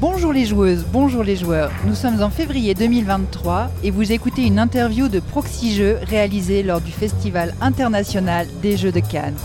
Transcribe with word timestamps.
Bonjour 0.00 0.32
les 0.32 0.46
joueuses, 0.46 0.86
bonjour 0.90 1.22
les 1.22 1.36
joueurs. 1.36 1.70
Nous 1.84 1.94
sommes 1.94 2.22
en 2.22 2.30
février 2.30 2.72
2023 2.72 3.70
et 3.84 3.90
vous 3.90 4.12
écoutez 4.12 4.46
une 4.46 4.58
interview 4.58 5.08
de 5.08 5.20
Proxy 5.20 5.74
Jeux 5.74 5.98
réalisée 6.08 6.62
lors 6.62 6.80
du 6.80 6.90
Festival 6.90 7.54
international 7.60 8.46
des 8.62 8.78
Jeux 8.78 8.92
de 8.92 9.00
Cannes. 9.00 9.36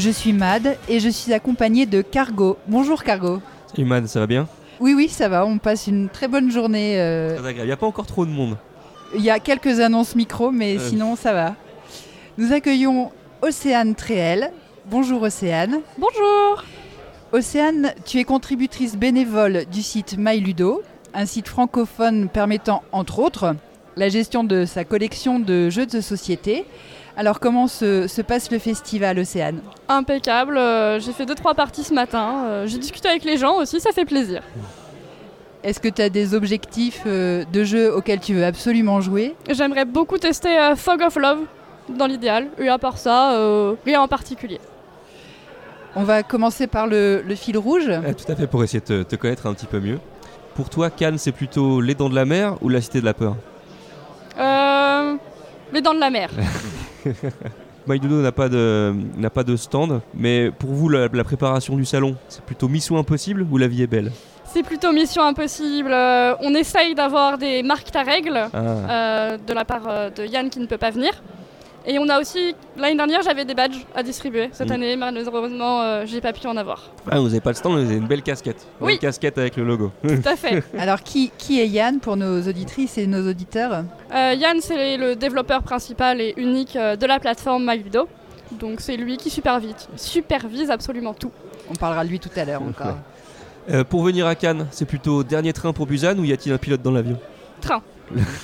Je 0.00 0.08
suis 0.10 0.32
Mad 0.32 0.78
et 0.88 0.98
je 0.98 1.10
suis 1.10 1.34
accompagnée 1.34 1.84
de 1.84 2.00
Cargo. 2.00 2.56
Bonjour 2.66 3.02
Cargo. 3.04 3.42
Salut 3.66 3.84
Mad, 3.86 4.06
ça 4.06 4.20
va 4.20 4.26
bien 4.26 4.48
Oui, 4.80 4.94
oui, 4.94 5.10
ça 5.10 5.28
va. 5.28 5.44
On 5.44 5.58
passe 5.58 5.88
une 5.88 6.08
très 6.08 6.26
bonne 6.26 6.50
journée. 6.50 6.94
euh, 6.98 7.36
Très 7.36 7.48
agréable. 7.48 7.60
Il 7.64 7.66
n'y 7.66 7.72
a 7.72 7.76
pas 7.76 7.86
encore 7.86 8.06
trop 8.06 8.24
de 8.24 8.30
monde. 8.30 8.56
Il 9.14 9.20
y 9.20 9.28
a 9.28 9.38
quelques 9.40 9.78
annonces 9.80 10.16
micro, 10.16 10.52
mais 10.52 10.78
Euh. 10.78 10.88
sinon 10.88 11.16
ça 11.16 11.34
va. 11.34 11.54
Nous 12.38 12.50
accueillons 12.54 13.10
Océane 13.42 13.94
Tréhel. 13.94 14.52
Bonjour 14.90 15.20
Océane. 15.20 15.80
Bonjour 15.98 16.64
Océane, 17.32 17.92
tu 18.06 18.18
es 18.18 18.24
contributrice 18.24 18.96
bénévole 18.96 19.66
du 19.70 19.82
site 19.82 20.16
MyLudo, 20.18 20.82
un 21.12 21.26
site 21.26 21.46
francophone 21.46 22.30
permettant, 22.30 22.82
entre 22.90 23.18
autres, 23.18 23.54
la 23.96 24.08
gestion 24.08 24.44
de 24.44 24.64
sa 24.64 24.84
collection 24.84 25.38
de 25.40 25.68
jeux 25.68 25.84
de 25.86 26.00
société. 26.00 26.64
Alors 27.16 27.40
comment 27.40 27.66
se, 27.66 28.06
se 28.06 28.22
passe 28.22 28.50
le 28.50 28.58
festival 28.58 29.18
Océane 29.18 29.60
Impeccable, 29.88 30.56
euh, 30.56 30.98
j'ai 31.00 31.12
fait 31.12 31.24
2-3 31.24 31.54
parties 31.54 31.82
ce 31.84 31.92
matin, 31.92 32.44
euh, 32.46 32.66
j'ai 32.66 32.78
discuté 32.78 33.08
avec 33.08 33.24
les 33.24 33.36
gens 33.36 33.56
aussi, 33.56 33.80
ça 33.80 33.90
fait 33.92 34.04
plaisir. 34.04 34.42
Est-ce 35.62 35.80
que 35.80 35.88
tu 35.88 36.00
as 36.00 36.08
des 36.08 36.34
objectifs 36.34 37.02
euh, 37.06 37.44
de 37.52 37.64
jeux 37.64 37.94
auxquels 37.94 38.20
tu 38.20 38.34
veux 38.34 38.44
absolument 38.46 39.00
jouer 39.00 39.34
J'aimerais 39.50 39.84
beaucoup 39.84 40.16
tester 40.18 40.56
euh, 40.58 40.76
Fog 40.76 41.02
of 41.02 41.16
Love 41.16 41.40
dans 41.90 42.06
l'idéal, 42.06 42.48
et 42.58 42.68
à 42.68 42.78
part 42.78 42.96
ça, 42.96 43.32
euh, 43.34 43.74
rien 43.84 44.00
en 44.00 44.08
particulier. 44.08 44.60
On 45.96 46.04
va 46.04 46.22
commencer 46.22 46.68
par 46.68 46.86
le, 46.86 47.22
le 47.26 47.34
fil 47.34 47.58
rouge. 47.58 47.88
Euh, 47.88 48.12
tout 48.14 48.30
à 48.30 48.36
fait, 48.36 48.46
pour 48.46 48.62
essayer 48.62 48.80
de 48.80 49.02
te, 49.02 49.02
te 49.02 49.16
connaître 49.16 49.46
un 49.46 49.52
petit 49.54 49.66
peu 49.66 49.80
mieux. 49.80 49.98
Pour 50.54 50.70
toi, 50.70 50.88
Cannes, 50.88 51.18
c'est 51.18 51.32
plutôt 51.32 51.80
les 51.80 51.94
dents 51.94 52.08
de 52.08 52.14
la 52.14 52.24
mer 52.24 52.56
ou 52.62 52.68
la 52.68 52.80
cité 52.80 53.00
de 53.00 53.04
la 53.04 53.14
peur? 53.14 53.34
Euh, 54.38 55.16
les 55.72 55.80
dents 55.82 55.94
de 55.94 56.00
la 56.00 56.10
mer. 56.10 56.30
MyDodo 57.86 58.22
n'a 58.22 58.32
pas, 58.32 58.48
de, 58.48 58.94
n'a 59.16 59.30
pas 59.30 59.42
de 59.42 59.56
stand, 59.56 60.00
mais 60.14 60.50
pour 60.50 60.70
vous, 60.70 60.88
la, 60.88 61.08
la 61.12 61.24
préparation 61.24 61.76
du 61.76 61.84
salon, 61.84 62.14
c'est 62.28 62.44
plutôt 62.44 62.68
mission 62.68 62.98
impossible 62.98 63.46
ou 63.50 63.56
la 63.56 63.68
vie 63.68 63.82
est 63.82 63.86
belle? 63.86 64.12
C'est 64.52 64.62
plutôt 64.64 64.92
mission 64.92 65.22
impossible. 65.22 65.92
euh, 65.92 66.34
on 66.40 66.54
essaye 66.54 66.94
d'avoir 66.94 67.38
des 67.38 67.62
marques 67.62 67.94
à 67.94 68.02
règles 68.02 68.48
ah. 68.52 68.56
euh, 68.56 69.38
de 69.38 69.52
la 69.52 69.64
part 69.64 69.82
euh, 69.86 70.10
de 70.10 70.24
Yann 70.26 70.50
qui 70.50 70.58
ne 70.58 70.66
peut 70.66 70.78
pas 70.78 70.90
venir. 70.90 71.10
Et 71.86 71.98
on 71.98 72.08
a 72.10 72.20
aussi, 72.20 72.54
l'année 72.76 72.96
dernière, 72.96 73.22
j'avais 73.22 73.44
des 73.46 73.54
badges 73.54 73.86
à 73.94 74.02
distribuer. 74.02 74.50
Cette 74.52 74.68
Mm. 74.68 74.72
année, 74.72 74.96
malheureusement, 74.96 75.80
euh, 75.80 76.04
j'ai 76.06 76.20
pas 76.20 76.32
pu 76.32 76.46
en 76.46 76.56
avoir. 76.56 76.90
Ah, 77.10 77.18
vous 77.18 77.28
n'avez 77.28 77.40
pas 77.40 77.50
le 77.50 77.56
stand, 77.56 77.72
vous 77.78 77.86
avez 77.86 77.96
une 77.96 78.06
belle 78.06 78.22
casquette. 78.22 78.66
Une 78.80 78.86
Oui. 78.86 78.92
belle 78.94 79.00
casquette 79.00 79.38
avec 79.38 79.56
le 79.56 79.64
logo. 79.64 79.90
Tout 80.06 80.20
à 80.28 80.36
fait. 80.36 80.62
Alors 80.78 81.02
qui, 81.02 81.32
qui 81.38 81.58
est 81.60 81.66
Yann 81.68 81.98
pour 82.00 82.16
nos 82.16 82.42
auditrices 82.46 82.98
et 82.98 83.06
nos 83.06 83.28
auditeurs 83.28 83.84
Euh, 84.14 84.34
Yann, 84.38 84.58
c'est 84.60 84.96
le 84.98 85.16
développeur 85.16 85.62
principal 85.62 86.20
et 86.20 86.34
unique 86.36 86.76
euh, 86.76 86.96
de 86.96 87.06
la 87.06 87.18
plateforme 87.18 87.64
MyLudo. 87.66 88.08
Donc 88.52 88.80
c'est 88.80 88.96
lui 88.96 89.16
qui 89.16 89.30
supervise, 89.30 89.74
supervise 89.96 90.70
absolument 90.70 91.14
tout. 91.14 91.30
On 91.70 91.74
parlera 91.76 92.04
de 92.04 92.10
lui 92.10 92.18
tout 92.20 92.28
à 92.36 92.44
l'heure 92.44 92.62
encore. 92.62 92.96
Euh, 93.70 93.84
pour 93.84 94.02
venir 94.02 94.26
à 94.26 94.34
Cannes, 94.34 94.66
c'est 94.70 94.86
plutôt 94.86 95.22
dernier 95.22 95.52
train 95.52 95.72
pour 95.72 95.86
Busan 95.86 96.18
ou 96.18 96.24
y 96.24 96.32
a-t-il 96.32 96.52
un 96.52 96.58
pilote 96.58 96.82
dans 96.82 96.90
l'avion? 96.90 97.16
Train. 97.60 97.80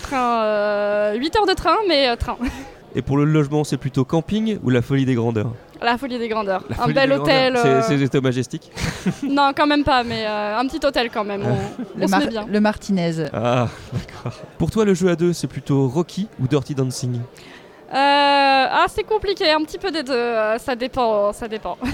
train 0.02 0.42
euh, 0.44 1.14
8 1.16 1.36
heures 1.36 1.46
de 1.46 1.54
train, 1.54 1.76
mais 1.88 2.08
euh, 2.08 2.16
train. 2.16 2.36
Et 2.94 3.02
pour 3.02 3.18
le 3.18 3.24
logement, 3.24 3.62
c'est 3.64 3.76
plutôt 3.76 4.04
camping 4.04 4.58
ou 4.62 4.70
la 4.70 4.80
folie 4.80 5.04
des 5.04 5.14
grandeurs 5.14 5.52
La 5.82 5.98
folie 5.98 6.18
des 6.18 6.28
grandeurs. 6.28 6.64
La 6.70 6.84
un 6.84 6.88
bel 6.88 7.12
hôtel. 7.12 7.54
euh, 7.56 7.82
c'est 7.82 8.20
majestique 8.22 8.72
Non, 9.22 9.52
quand 9.54 9.66
même 9.66 9.84
pas, 9.84 10.02
mais 10.02 10.24
euh, 10.26 10.56
un 10.58 10.66
petit 10.66 10.84
hôtel 10.86 11.10
quand 11.10 11.24
même. 11.24 11.42
On, 11.44 11.98
Le, 11.98 12.04
on 12.04 12.06
se 12.06 12.10
Mar- 12.10 12.20
met 12.20 12.26
bien. 12.28 12.46
le 12.48 12.60
Martinez. 12.60 13.12
Ah, 13.34 13.68
d'accord. 13.92 14.40
Pour 14.56 14.70
toi, 14.70 14.84
le 14.86 14.94
jeu 14.94 15.10
à 15.10 15.16
deux, 15.16 15.32
c'est 15.34 15.46
plutôt 15.46 15.88
Rocky 15.88 16.28
ou 16.40 16.48
Dirty 16.48 16.74
Dancing 16.74 17.16
Euh, 17.16 17.92
ah, 17.92 18.86
c'est 18.88 19.04
compliqué, 19.04 19.50
un 19.50 19.62
petit 19.62 19.78
peu 19.78 19.90
des 19.90 20.02
deux. 20.02 20.12
euh, 20.14 20.58
ça 20.58 20.74
dépend, 20.74 21.32
ça 21.34 21.48
dépend. 21.48 21.76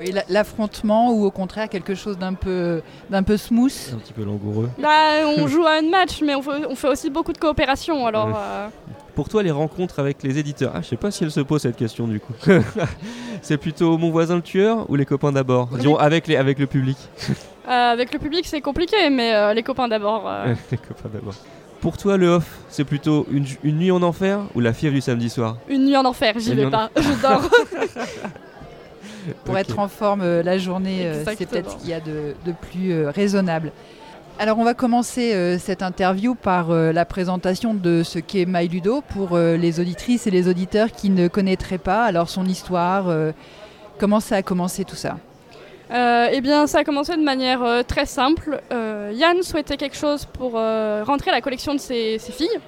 Oui, 0.00 0.10
L'affrontement 0.30 1.12
ou 1.12 1.26
au 1.26 1.30
contraire 1.30 1.68
quelque 1.68 1.94
chose 1.94 2.18
d'un 2.18 2.32
peu, 2.34 2.82
d'un 3.10 3.22
peu 3.22 3.36
smooth. 3.36 3.72
Un 3.92 3.98
petit 3.98 4.12
peu 4.14 4.24
langoureux. 4.24 4.70
Là, 4.78 5.26
on 5.36 5.46
joue 5.46 5.64
à 5.66 5.72
un 5.74 5.82
match, 5.88 6.20
mais 6.24 6.34
on 6.34 6.42
fait, 6.42 6.66
on 6.68 6.74
fait 6.74 6.88
aussi 6.88 7.10
beaucoup 7.10 7.32
de 7.32 7.38
coopération. 7.38 8.04
Alors, 8.06 8.26
Ouais. 8.28 8.32
euh, 8.36 8.68
Pour 9.14 9.28
toi, 9.28 9.42
les 9.42 9.50
rencontres 9.50 9.98
avec 9.98 10.22
les 10.22 10.38
éditeurs? 10.38 10.72
Ah, 10.74 10.80
je 10.82 10.88
sais 10.88 10.96
pas 10.96 11.10
si 11.10 11.22
elle 11.24 11.30
se 11.30 11.40
pose 11.40 11.60
cette 11.62 11.76
question 11.76 12.08
du 12.08 12.18
coup. 12.18 12.32
c'est 13.42 13.58
plutôt 13.58 13.98
mon 13.98 14.10
voisin 14.10 14.36
le 14.36 14.42
tueur 14.42 14.88
ou 14.88 14.96
les 14.96 15.04
copains 15.04 15.32
d'abord? 15.32 15.68
Disons 15.68 15.96
avec, 15.96 16.26
les, 16.28 16.36
avec 16.36 16.58
le 16.58 16.66
public. 16.66 16.96
euh, 17.68 17.70
avec 17.70 18.12
le 18.14 18.18
public, 18.18 18.46
c'est 18.46 18.62
compliqué, 18.62 19.10
mais 19.10 19.34
euh, 19.34 19.52
les 19.52 19.62
copains 19.62 19.86
d'abord. 19.88 20.24
euh, 20.26 20.54
les 20.70 20.78
copains 20.78 21.10
d'abord. 21.12 21.34
Pour 21.82 21.98
toi, 21.98 22.16
le 22.16 22.28
off, 22.28 22.60
c'est 22.68 22.84
plutôt 22.84 23.26
une, 23.30 23.44
une 23.64 23.76
nuit 23.78 23.90
en 23.90 24.02
enfer 24.02 24.40
ou 24.54 24.60
la 24.60 24.72
fièvre 24.72 24.94
du 24.94 25.00
samedi 25.02 25.28
soir? 25.28 25.56
Une 25.68 25.84
nuit 25.84 25.96
en 25.96 26.04
enfer, 26.06 26.34
j'y 26.38 26.54
vais 26.54 26.64
en 26.64 26.70
pas, 26.70 26.90
je 26.96 27.20
dors. 27.20 27.50
Pour 29.44 29.58
être 29.58 29.78
en 29.78 29.88
forme 29.88 30.22
euh, 30.22 30.42
la 30.42 30.58
journée, 30.58 31.06
euh, 31.06 31.24
c'est 31.36 31.46
peut-être 31.46 31.70
ce 31.72 31.76
qu'il 31.76 31.90
y 31.90 31.92
a 31.92 32.00
de, 32.00 32.34
de 32.44 32.52
plus 32.52 32.92
euh, 32.92 33.10
raisonnable. 33.10 33.72
Alors 34.38 34.58
on 34.58 34.64
va 34.64 34.74
commencer 34.74 35.34
euh, 35.34 35.58
cette 35.58 35.82
interview 35.82 36.34
par 36.34 36.70
euh, 36.70 36.90
la 36.90 37.04
présentation 37.04 37.74
de 37.74 38.02
ce 38.02 38.18
qu'est 38.18 38.46
MyLudo 38.46 39.02
pour 39.02 39.36
euh, 39.36 39.56
les 39.56 39.78
auditrices 39.78 40.26
et 40.26 40.30
les 40.30 40.48
auditeurs 40.48 40.90
qui 40.90 41.10
ne 41.10 41.28
connaîtraient 41.28 41.78
pas. 41.78 42.04
Alors 42.04 42.28
son 42.28 42.46
histoire, 42.46 43.04
comment 43.98 44.20
ça 44.20 44.36
a 44.36 44.42
commencé 44.42 44.84
tout 44.84 44.96
ça? 44.96 45.18
Eh 45.90 46.40
bien, 46.40 46.66
ça 46.66 46.78
a 46.78 46.84
commencé 46.84 47.14
de 47.16 47.22
manière 47.22 47.84
très 47.86 48.06
simple. 48.06 48.62
Yann 48.70 49.42
souhaitait 49.42 49.76
quelque 49.76 49.96
chose 49.96 50.24
pour 50.24 50.52
rentrer 50.52 51.30
la 51.30 51.42
collection 51.42 51.74
de 51.74 51.78
ses, 51.78 52.18
filles. 52.18 52.58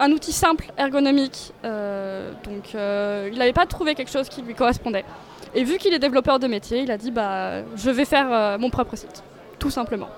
Un 0.00 0.10
outil 0.10 0.32
simple, 0.32 0.72
ergonomique. 0.78 1.52
Donc, 1.62 2.72
il 2.72 3.38
n'avait 3.38 3.52
pas 3.52 3.66
trouvé 3.66 3.94
quelque 3.94 4.10
chose 4.10 4.30
qui 4.30 4.40
lui 4.40 4.54
correspondait. 4.54 5.04
Et 5.54 5.62
vu 5.62 5.76
qu'il 5.76 5.92
est 5.92 5.98
développeur 5.98 6.38
de 6.38 6.46
métier, 6.46 6.80
il 6.80 6.90
a 6.90 6.96
dit 6.96 7.10
bah, 7.10 7.62
je 7.76 7.90
vais 7.90 8.06
faire 8.06 8.58
mon 8.58 8.70
propre 8.70 8.96
site, 8.96 9.22
tout 9.58 9.70
simplement. 9.70 10.08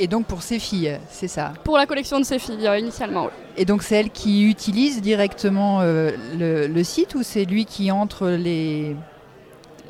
Et 0.00 0.08
donc 0.08 0.26
pour 0.26 0.42
ses 0.42 0.58
filles, 0.58 0.98
c'est 1.10 1.28
ça. 1.28 1.52
Pour 1.62 1.76
la 1.76 1.86
collection 1.86 2.18
de 2.18 2.24
ses 2.24 2.38
filles, 2.40 2.66
euh, 2.66 2.78
initialement. 2.78 3.26
oui. 3.26 3.30
Et 3.56 3.64
donc 3.64 3.82
c'est 3.84 3.94
elle 3.94 4.10
qui 4.10 4.48
utilise 4.48 5.00
directement 5.00 5.80
euh, 5.82 6.10
le, 6.36 6.66
le 6.66 6.84
site 6.84 7.14
ou 7.14 7.22
c'est 7.22 7.44
lui 7.44 7.64
qui 7.64 7.90
entre 7.92 8.28
les, 8.28 8.96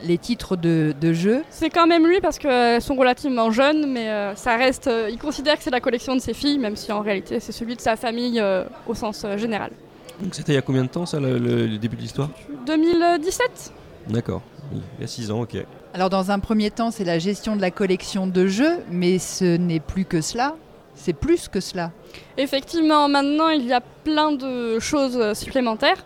les 0.02 0.18
titres 0.18 0.56
de, 0.56 0.94
de 1.00 1.12
jeu? 1.14 1.42
C'est 1.48 1.70
quand 1.70 1.86
même 1.86 2.06
lui 2.06 2.20
parce 2.20 2.38
qu'elles 2.38 2.82
sont 2.82 2.96
relativement 2.96 3.50
jeunes, 3.50 3.90
mais 3.90 4.10
euh, 4.10 4.34
ça 4.34 4.56
reste. 4.56 4.88
euh, 4.88 5.08
il 5.10 5.18
considère 5.18 5.56
que 5.56 5.62
c'est 5.62 5.70
la 5.70 5.80
collection 5.80 6.14
de 6.14 6.20
ses 6.20 6.34
filles, 6.34 6.58
même 6.58 6.76
si 6.76 6.92
en 6.92 7.00
réalité 7.00 7.40
c'est 7.40 7.52
celui 7.52 7.74
de 7.74 7.80
sa 7.80 7.96
famille 7.96 8.38
euh, 8.40 8.64
au 8.86 8.94
sens 8.94 9.22
euh, 9.24 9.38
général. 9.38 9.70
Donc 10.20 10.34
c'était 10.34 10.52
il 10.52 10.56
y 10.56 10.58
a 10.58 10.62
combien 10.62 10.82
de 10.84 10.88
temps 10.88 11.06
ça, 11.06 11.18
le 11.18 11.78
début 11.78 11.96
de 11.96 12.02
l'histoire? 12.02 12.28
2017 12.66 13.72
D'accord. 14.10 14.42
Oui, 14.72 14.80
il 14.98 15.00
y 15.02 15.04
a 15.04 15.06
6 15.06 15.30
ans, 15.30 15.40
ok. 15.42 15.56
Alors 15.92 16.10
dans 16.10 16.30
un 16.30 16.38
premier 16.40 16.70
temps, 16.70 16.90
c'est 16.90 17.04
la 17.04 17.18
gestion 17.18 17.54
de 17.56 17.60
la 17.60 17.70
collection 17.70 18.26
de 18.26 18.46
jeux, 18.46 18.78
mais 18.90 19.18
ce 19.18 19.56
n'est 19.56 19.80
plus 19.80 20.04
que 20.04 20.20
cela. 20.20 20.54
C'est 20.96 21.12
plus 21.12 21.48
que 21.48 21.60
cela. 21.60 21.90
Effectivement, 22.36 23.08
maintenant 23.08 23.48
il 23.48 23.66
y 23.66 23.72
a 23.72 23.80
plein 23.80 24.32
de 24.32 24.78
choses 24.78 25.32
supplémentaires. 25.38 26.04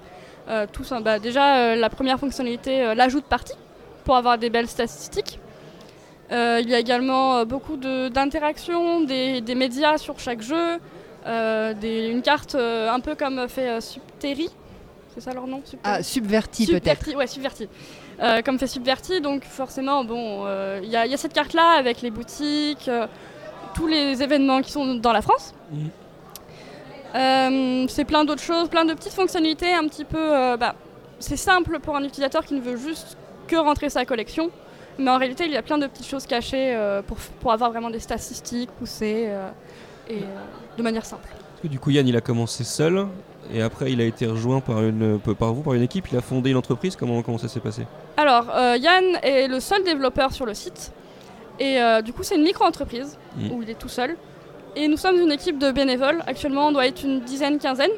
Euh, 0.48 0.66
tout 0.70 0.82
ça, 0.84 1.00
bah, 1.00 1.18
déjà, 1.18 1.56
euh, 1.58 1.74
la 1.76 1.90
première 1.90 2.18
fonctionnalité, 2.18 2.82
euh, 2.82 2.94
l'ajout 2.94 3.20
de 3.20 3.26
parties 3.26 3.52
pour 4.04 4.16
avoir 4.16 4.38
des 4.38 4.48
belles 4.48 4.68
statistiques. 4.68 5.38
Euh, 6.32 6.60
il 6.62 6.68
y 6.70 6.74
a 6.74 6.78
également 6.78 7.36
euh, 7.38 7.44
beaucoup 7.44 7.76
de- 7.76 8.08
d'interactions, 8.08 9.02
des, 9.02 9.40
des 9.42 9.54
médias 9.54 9.98
sur 9.98 10.18
chaque 10.18 10.40
jeu, 10.42 10.78
euh, 11.26 11.74
des- 11.74 12.08
une 12.08 12.22
carte 12.22 12.54
euh, 12.54 12.90
un 12.90 13.00
peu 13.00 13.14
comme 13.14 13.46
fait 13.48 13.68
euh, 13.68 13.80
Subterri. 13.82 14.48
C'est 15.14 15.20
ça 15.20 15.32
leur 15.32 15.46
nom 15.46 15.62
Ah, 15.84 16.02
subverti 16.02 16.66
peut-être. 16.66 16.84
Subverti, 17.04 17.16
ouais, 17.16 17.26
Subverti. 17.26 17.68
Euh, 18.20 18.42
comme 18.42 18.58
fait 18.58 18.66
Subverti, 18.66 19.20
donc 19.20 19.44
forcément, 19.44 20.04
bon, 20.04 20.44
euh, 20.46 20.80
il 20.82 20.88
y, 20.90 20.96
a- 20.96 21.06
il 21.06 21.10
y 21.10 21.14
a 21.14 21.16
cette 21.16 21.32
carte-là 21.32 21.76
avec 21.78 22.02
les 22.02 22.10
boutiques, 22.10 22.88
euh, 22.88 23.06
tous 23.74 23.86
les 23.86 24.22
événements 24.22 24.60
qui 24.60 24.70
sont 24.72 24.94
dans 24.96 25.12
la 25.12 25.22
France. 25.22 25.54
Euh, 27.14 27.86
c'est 27.88 28.04
plein 28.04 28.24
d'autres 28.24 28.42
choses, 28.42 28.68
plein 28.68 28.84
de 28.84 28.92
petites 28.94 29.14
fonctionnalités, 29.14 29.72
un 29.72 29.88
petit 29.88 30.04
peu. 30.04 30.18
euh, 30.36 30.56
bah, 30.56 30.74
c'est 31.20 31.36
simple 31.38 31.80
pour 31.80 31.96
un 31.96 32.04
utilisateur 32.04 32.44
qui 32.44 32.54
ne 32.54 32.60
veut 32.60 32.76
juste 32.76 33.16
que 33.46 33.56
rentrer 33.56 33.88
sa 33.88 34.04
collection, 34.04 34.50
mais 34.98 35.10
en 35.10 35.16
réalité, 35.18 35.46
il 35.46 35.52
y 35.52 35.56
a 35.56 35.62
plein 35.62 35.78
de 35.78 35.86
petites 35.86 36.06
choses 36.06 36.26
cachées 36.26 36.74
euh, 36.76 37.02
pour, 37.02 37.16
pour 37.40 37.50
avoir 37.52 37.70
vraiment 37.70 37.90
des 37.90 37.98
statistiques 38.00 38.70
poussées 38.78 39.24
euh, 39.28 39.48
et 40.08 40.18
euh, 40.18 40.76
de 40.76 40.82
manière 40.82 41.04
simple. 41.06 41.28
Parce 41.58 41.66
que 41.66 41.72
du 41.72 41.80
coup, 41.80 41.90
Yann, 41.90 42.06
il 42.06 42.16
a 42.16 42.20
commencé 42.20 42.62
seul 42.62 43.08
et 43.52 43.62
après, 43.62 43.90
il 43.90 44.00
a 44.00 44.04
été 44.04 44.26
rejoint 44.26 44.60
par, 44.60 44.80
une, 44.84 45.18
par 45.36 45.52
vous, 45.52 45.62
par 45.62 45.74
une 45.74 45.82
équipe. 45.82 46.06
Il 46.12 46.16
a 46.16 46.20
fondé 46.20 46.50
une 46.50 46.56
entreprise. 46.56 46.94
Comment, 46.94 47.20
comment 47.22 47.36
ça 47.38 47.48
s'est 47.48 47.58
passé? 47.58 47.82
Alors, 48.16 48.46
euh, 48.54 48.76
Yann 48.76 49.04
est 49.24 49.48
le 49.48 49.58
seul 49.58 49.82
développeur 49.82 50.32
sur 50.32 50.46
le 50.46 50.54
site. 50.54 50.92
Et 51.58 51.80
euh, 51.82 52.00
du 52.00 52.12
coup, 52.12 52.22
c'est 52.22 52.36
une 52.36 52.44
micro-entreprise 52.44 53.18
Mm. 53.36 53.50
où 53.52 53.62
il 53.62 53.70
est 53.70 53.78
tout 53.78 53.88
seul. 53.88 54.16
Et 54.76 54.86
nous 54.86 54.96
sommes 54.96 55.18
une 55.18 55.32
équipe 55.32 55.58
de 55.58 55.72
bénévoles. 55.72 56.22
Actuellement, 56.28 56.68
on 56.68 56.72
doit 56.72 56.86
être 56.86 57.02
une 57.02 57.20
dizaine, 57.22 57.58
quinzaine. 57.58 57.90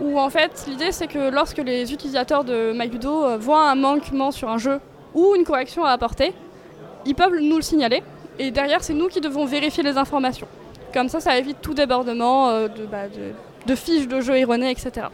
Où 0.00 0.18
en 0.18 0.28
fait, 0.30 0.64
l'idée, 0.66 0.90
c'est 0.90 1.06
que 1.06 1.30
lorsque 1.30 1.58
les 1.58 1.92
utilisateurs 1.92 2.42
de 2.42 2.72
MyLudo 2.72 3.24
euh, 3.24 3.36
voient 3.38 3.70
un 3.70 3.76
manquement 3.76 4.32
sur 4.32 4.48
un 4.48 4.58
jeu 4.58 4.80
ou 5.14 5.36
une 5.36 5.44
correction 5.44 5.84
à 5.84 5.90
apporter, 5.90 6.32
ils 7.06 7.14
peuvent 7.14 7.38
nous 7.40 7.56
le 7.56 7.62
signaler. 7.62 8.02
Et 8.40 8.50
derrière, 8.50 8.82
c'est 8.82 8.94
nous 8.94 9.06
qui 9.06 9.20
devons 9.20 9.44
vérifier 9.44 9.84
les 9.84 9.96
informations. 9.96 10.48
Comme 10.92 11.08
ça, 11.08 11.20
ça 11.20 11.38
évite 11.38 11.58
tout 11.62 11.74
débordement 11.74 12.48
euh, 12.50 12.68
de, 12.68 12.84
bah, 12.86 13.08
de- 13.08 13.32
de 13.70 13.74
fiches 13.74 14.08
de 14.08 14.20
jeux 14.20 14.36
erronés, 14.36 14.70
etc. 14.70 15.06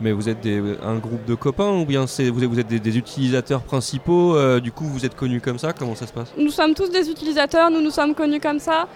Mais 0.00 0.12
vous 0.12 0.28
êtes 0.28 0.40
des- 0.40 0.62
un 0.82 0.96
groupe 0.96 1.24
de 1.26 1.34
copains 1.34 1.70
ou 1.72 1.84
bien 1.84 2.04
vous 2.06 2.20
êtes, 2.22 2.28
vous 2.30 2.58
êtes 2.60 2.66
des, 2.68 2.80
des 2.80 2.96
utilisateurs 2.98 3.60
principaux 3.62 4.34
euh, 4.36 4.60
Du 4.60 4.72
coup, 4.72 4.84
vous 4.84 5.04
êtes 5.04 5.14
connus 5.14 5.40
comme 5.40 5.58
ça? 5.58 5.72
Comment 5.72 5.94
ça 5.94 6.06
se 6.06 6.12
passe? 6.12 6.32
Nous 6.38 6.50
sommes 6.50 6.74
tous 6.74 6.90
des 6.90 7.10
utilisateurs, 7.10 7.70
nous 7.70 7.80
nous 7.82 7.90
sommes 7.90 8.14
connus 8.14 8.40
comme 8.40 8.58
ça. 8.60 8.88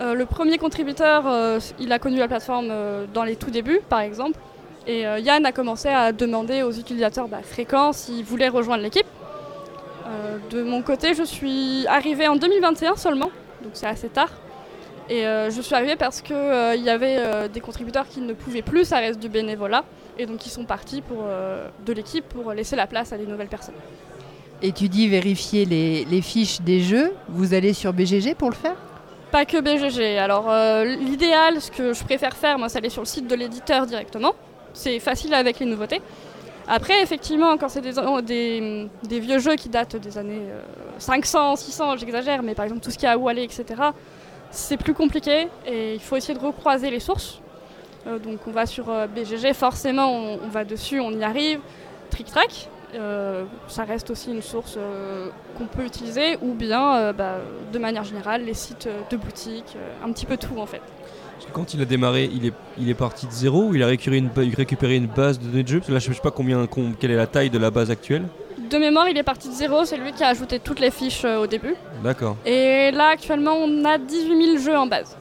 Euh, 0.00 0.14
le 0.14 0.26
premier 0.26 0.58
contributeur, 0.58 1.24
il 1.78 1.92
a 1.92 1.98
connu 1.98 2.18
la 2.18 2.28
plateforme 2.28 2.72
dans 3.14 3.24
les 3.24 3.36
tout 3.36 3.50
débuts, 3.50 3.80
par 3.88 4.00
exemple. 4.00 4.38
Et 4.86 5.02
Yann 5.02 5.44
a 5.44 5.52
commencé 5.52 5.88
à 5.88 6.12
demander 6.12 6.62
aux 6.62 6.72
utilisateurs 6.72 7.28
bah, 7.28 7.40
fréquents 7.42 7.92
s'ils 7.92 8.24
voulaient 8.24 8.48
rejoindre 8.48 8.82
l'équipe. 8.82 9.06
De 10.50 10.62
mon 10.62 10.80
côté, 10.82 11.14
je 11.14 11.22
suis 11.24 11.86
arrivée 11.88 12.26
en 12.28 12.36
2021 12.36 12.96
seulement, 12.96 13.30
donc 13.62 13.72
c'est 13.74 13.86
assez 13.86 14.08
tard. 14.08 14.30
Et 15.10 15.26
euh, 15.26 15.50
je 15.50 15.60
suis 15.62 15.74
arrivée 15.74 15.96
parce 15.96 16.20
qu'il 16.20 16.36
il 16.36 16.82
y 16.82 16.90
avait 16.90 17.16
euh, 17.18 17.48
des 17.48 17.60
contributeurs 17.60 18.06
qui 18.06 18.20
ne 18.20 18.34
pouvaient 18.34 18.62
plus, 18.62 18.84
ça 18.84 18.98
reste 18.98 19.18
du 19.20 19.28
bénévolat. 19.28 19.84
Et 20.18 20.26
donc 20.26 20.44
ils 20.46 20.50
sont 20.50 20.64
partis 20.64 21.00
pour, 21.00 21.24
euh, 21.26 21.68
de 21.86 21.92
l'équipe 21.92 22.24
pour 22.28 22.52
laisser 22.52 22.76
la 22.76 22.86
place 22.86 23.12
à 23.12 23.16
des 23.18 23.26
nouvelles 23.26 23.48
personnes. 23.48 23.76
Et 24.60 24.72
tu 24.72 24.88
dis 24.88 25.08
vérifier 25.08 25.64
les, 25.64 26.04
les 26.04 26.20
fiches 26.20 26.60
des 26.60 26.80
jeux. 26.80 27.12
Vous 27.28 27.54
allez 27.54 27.72
sur 27.72 27.92
BGG 27.92 28.34
pour 28.34 28.50
le 28.50 28.56
faire? 28.56 28.74
Pas 29.30 29.44
que 29.44 29.60
BGG. 29.60 30.18
Alors 30.18 30.50
euh, 30.50 30.84
l'idéal, 30.84 31.60
ce 31.60 31.70
que 31.70 31.92
je 31.92 32.02
préfère 32.02 32.36
faire, 32.36 32.58
moi, 32.58 32.68
c'est 32.68 32.78
aller 32.78 32.90
sur 32.90 33.02
le 33.02 33.06
site 33.06 33.26
de 33.28 33.34
l'éditeur 33.34 33.86
directement. 33.86 34.32
C'est 34.74 34.98
facile 34.98 35.32
avec 35.34 35.60
les 35.60 35.66
nouveautés. 35.66 36.02
Après, 36.66 37.02
effectivement, 37.02 37.56
quand 37.56 37.68
c'est 37.68 37.80
des, 37.80 37.94
des, 38.22 38.88
des 39.04 39.20
vieux 39.20 39.38
jeux 39.38 39.54
qui 39.56 39.68
datent 39.68 39.96
des 39.96 40.18
années 40.18 40.42
euh, 40.50 40.60
500, 40.98 41.56
600, 41.56 41.96
j'exagère, 41.96 42.42
mais 42.42 42.54
par 42.54 42.64
exemple 42.66 42.82
tout 42.82 42.90
ce 42.90 42.98
qui 42.98 43.06
est 43.06 43.08
à 43.08 43.16
Wally, 43.16 43.44
etc., 43.44 43.64
c'est 44.50 44.76
plus 44.76 44.94
compliqué 44.94 45.48
et 45.66 45.94
il 45.94 46.00
faut 46.00 46.16
essayer 46.16 46.38
de 46.38 46.44
recroiser 46.44 46.90
les 46.90 47.00
sources. 47.00 47.40
Euh, 48.06 48.18
donc 48.18 48.40
on 48.46 48.50
va 48.50 48.66
sur 48.66 48.90
euh, 48.90 49.06
BGG, 49.06 49.52
forcément 49.54 50.12
on, 50.12 50.48
va 50.48 50.64
dessus, 50.64 51.00
on 51.00 51.12
y 51.12 51.24
arrive. 51.24 51.60
Trick 52.10 52.26
Track, 52.26 52.68
euh, 52.94 53.44
ça 53.66 53.84
reste 53.84 54.10
aussi 54.10 54.30
une 54.30 54.40
source 54.40 54.76
euh, 54.78 55.28
qu'on 55.56 55.66
peut 55.66 55.84
utiliser, 55.84 56.38
ou 56.40 56.54
bien 56.54 57.12
bah, 57.12 57.36
de 57.72 57.78
manière 57.78 58.04
générale 58.04 58.44
les 58.44 58.54
sites 58.54 58.88
de 59.10 59.16
boutique, 59.16 59.76
euh, 59.76 60.06
un 60.06 60.12
petit 60.12 60.26
peu 60.26 60.36
tout 60.36 60.58
en 60.58 60.66
fait. 60.66 60.80
Parce 61.38 61.46
que 61.46 61.52
Quand 61.52 61.74
il 61.74 61.80
a 61.80 61.84
démarré, 61.84 62.28
il 62.34 62.46
est, 62.46 62.52
il 62.78 62.88
est 62.90 62.94
parti 62.94 63.26
de 63.26 63.32
zéro 63.32 63.64
ou 63.68 63.74
il 63.74 63.82
a 63.82 63.86
récupéré 63.86 64.18
une, 64.18 64.30
récupéré 64.56 64.96
une 64.96 65.06
base 65.06 65.38
de 65.38 65.46
données 65.46 65.62
de 65.62 65.68
jeu 65.68 65.78
Parce 65.78 65.88
que 65.88 65.92
là, 65.94 65.98
je 66.00 66.12
sais 66.12 66.20
pas 66.20 66.30
combien, 66.30 66.66
com- 66.66 66.94
quelle 66.98 67.10
est 67.12 67.16
la 67.16 67.26
taille 67.26 67.50
de 67.50 67.58
la 67.58 67.70
base 67.70 67.90
actuelle. 67.90 68.24
De 68.70 68.76
mémoire, 68.78 69.08
il 69.08 69.16
est 69.16 69.22
parti 69.22 69.48
de 69.48 69.54
zéro, 69.54 69.84
c'est 69.84 69.96
lui 69.96 70.12
qui 70.12 70.22
a 70.24 70.28
ajouté 70.28 70.58
toutes 70.58 70.80
les 70.80 70.90
fiches 70.90 71.24
euh, 71.24 71.38
au 71.42 71.46
début. 71.46 71.74
D'accord, 72.04 72.36
Et 72.44 72.90
là 72.92 73.08
actuellement 73.12 73.54
on 73.54 73.84
a 73.84 73.96
18 73.98 74.44
000 74.56 74.58
jeux 74.58 74.76
en 74.76 74.86
base. 74.86 75.16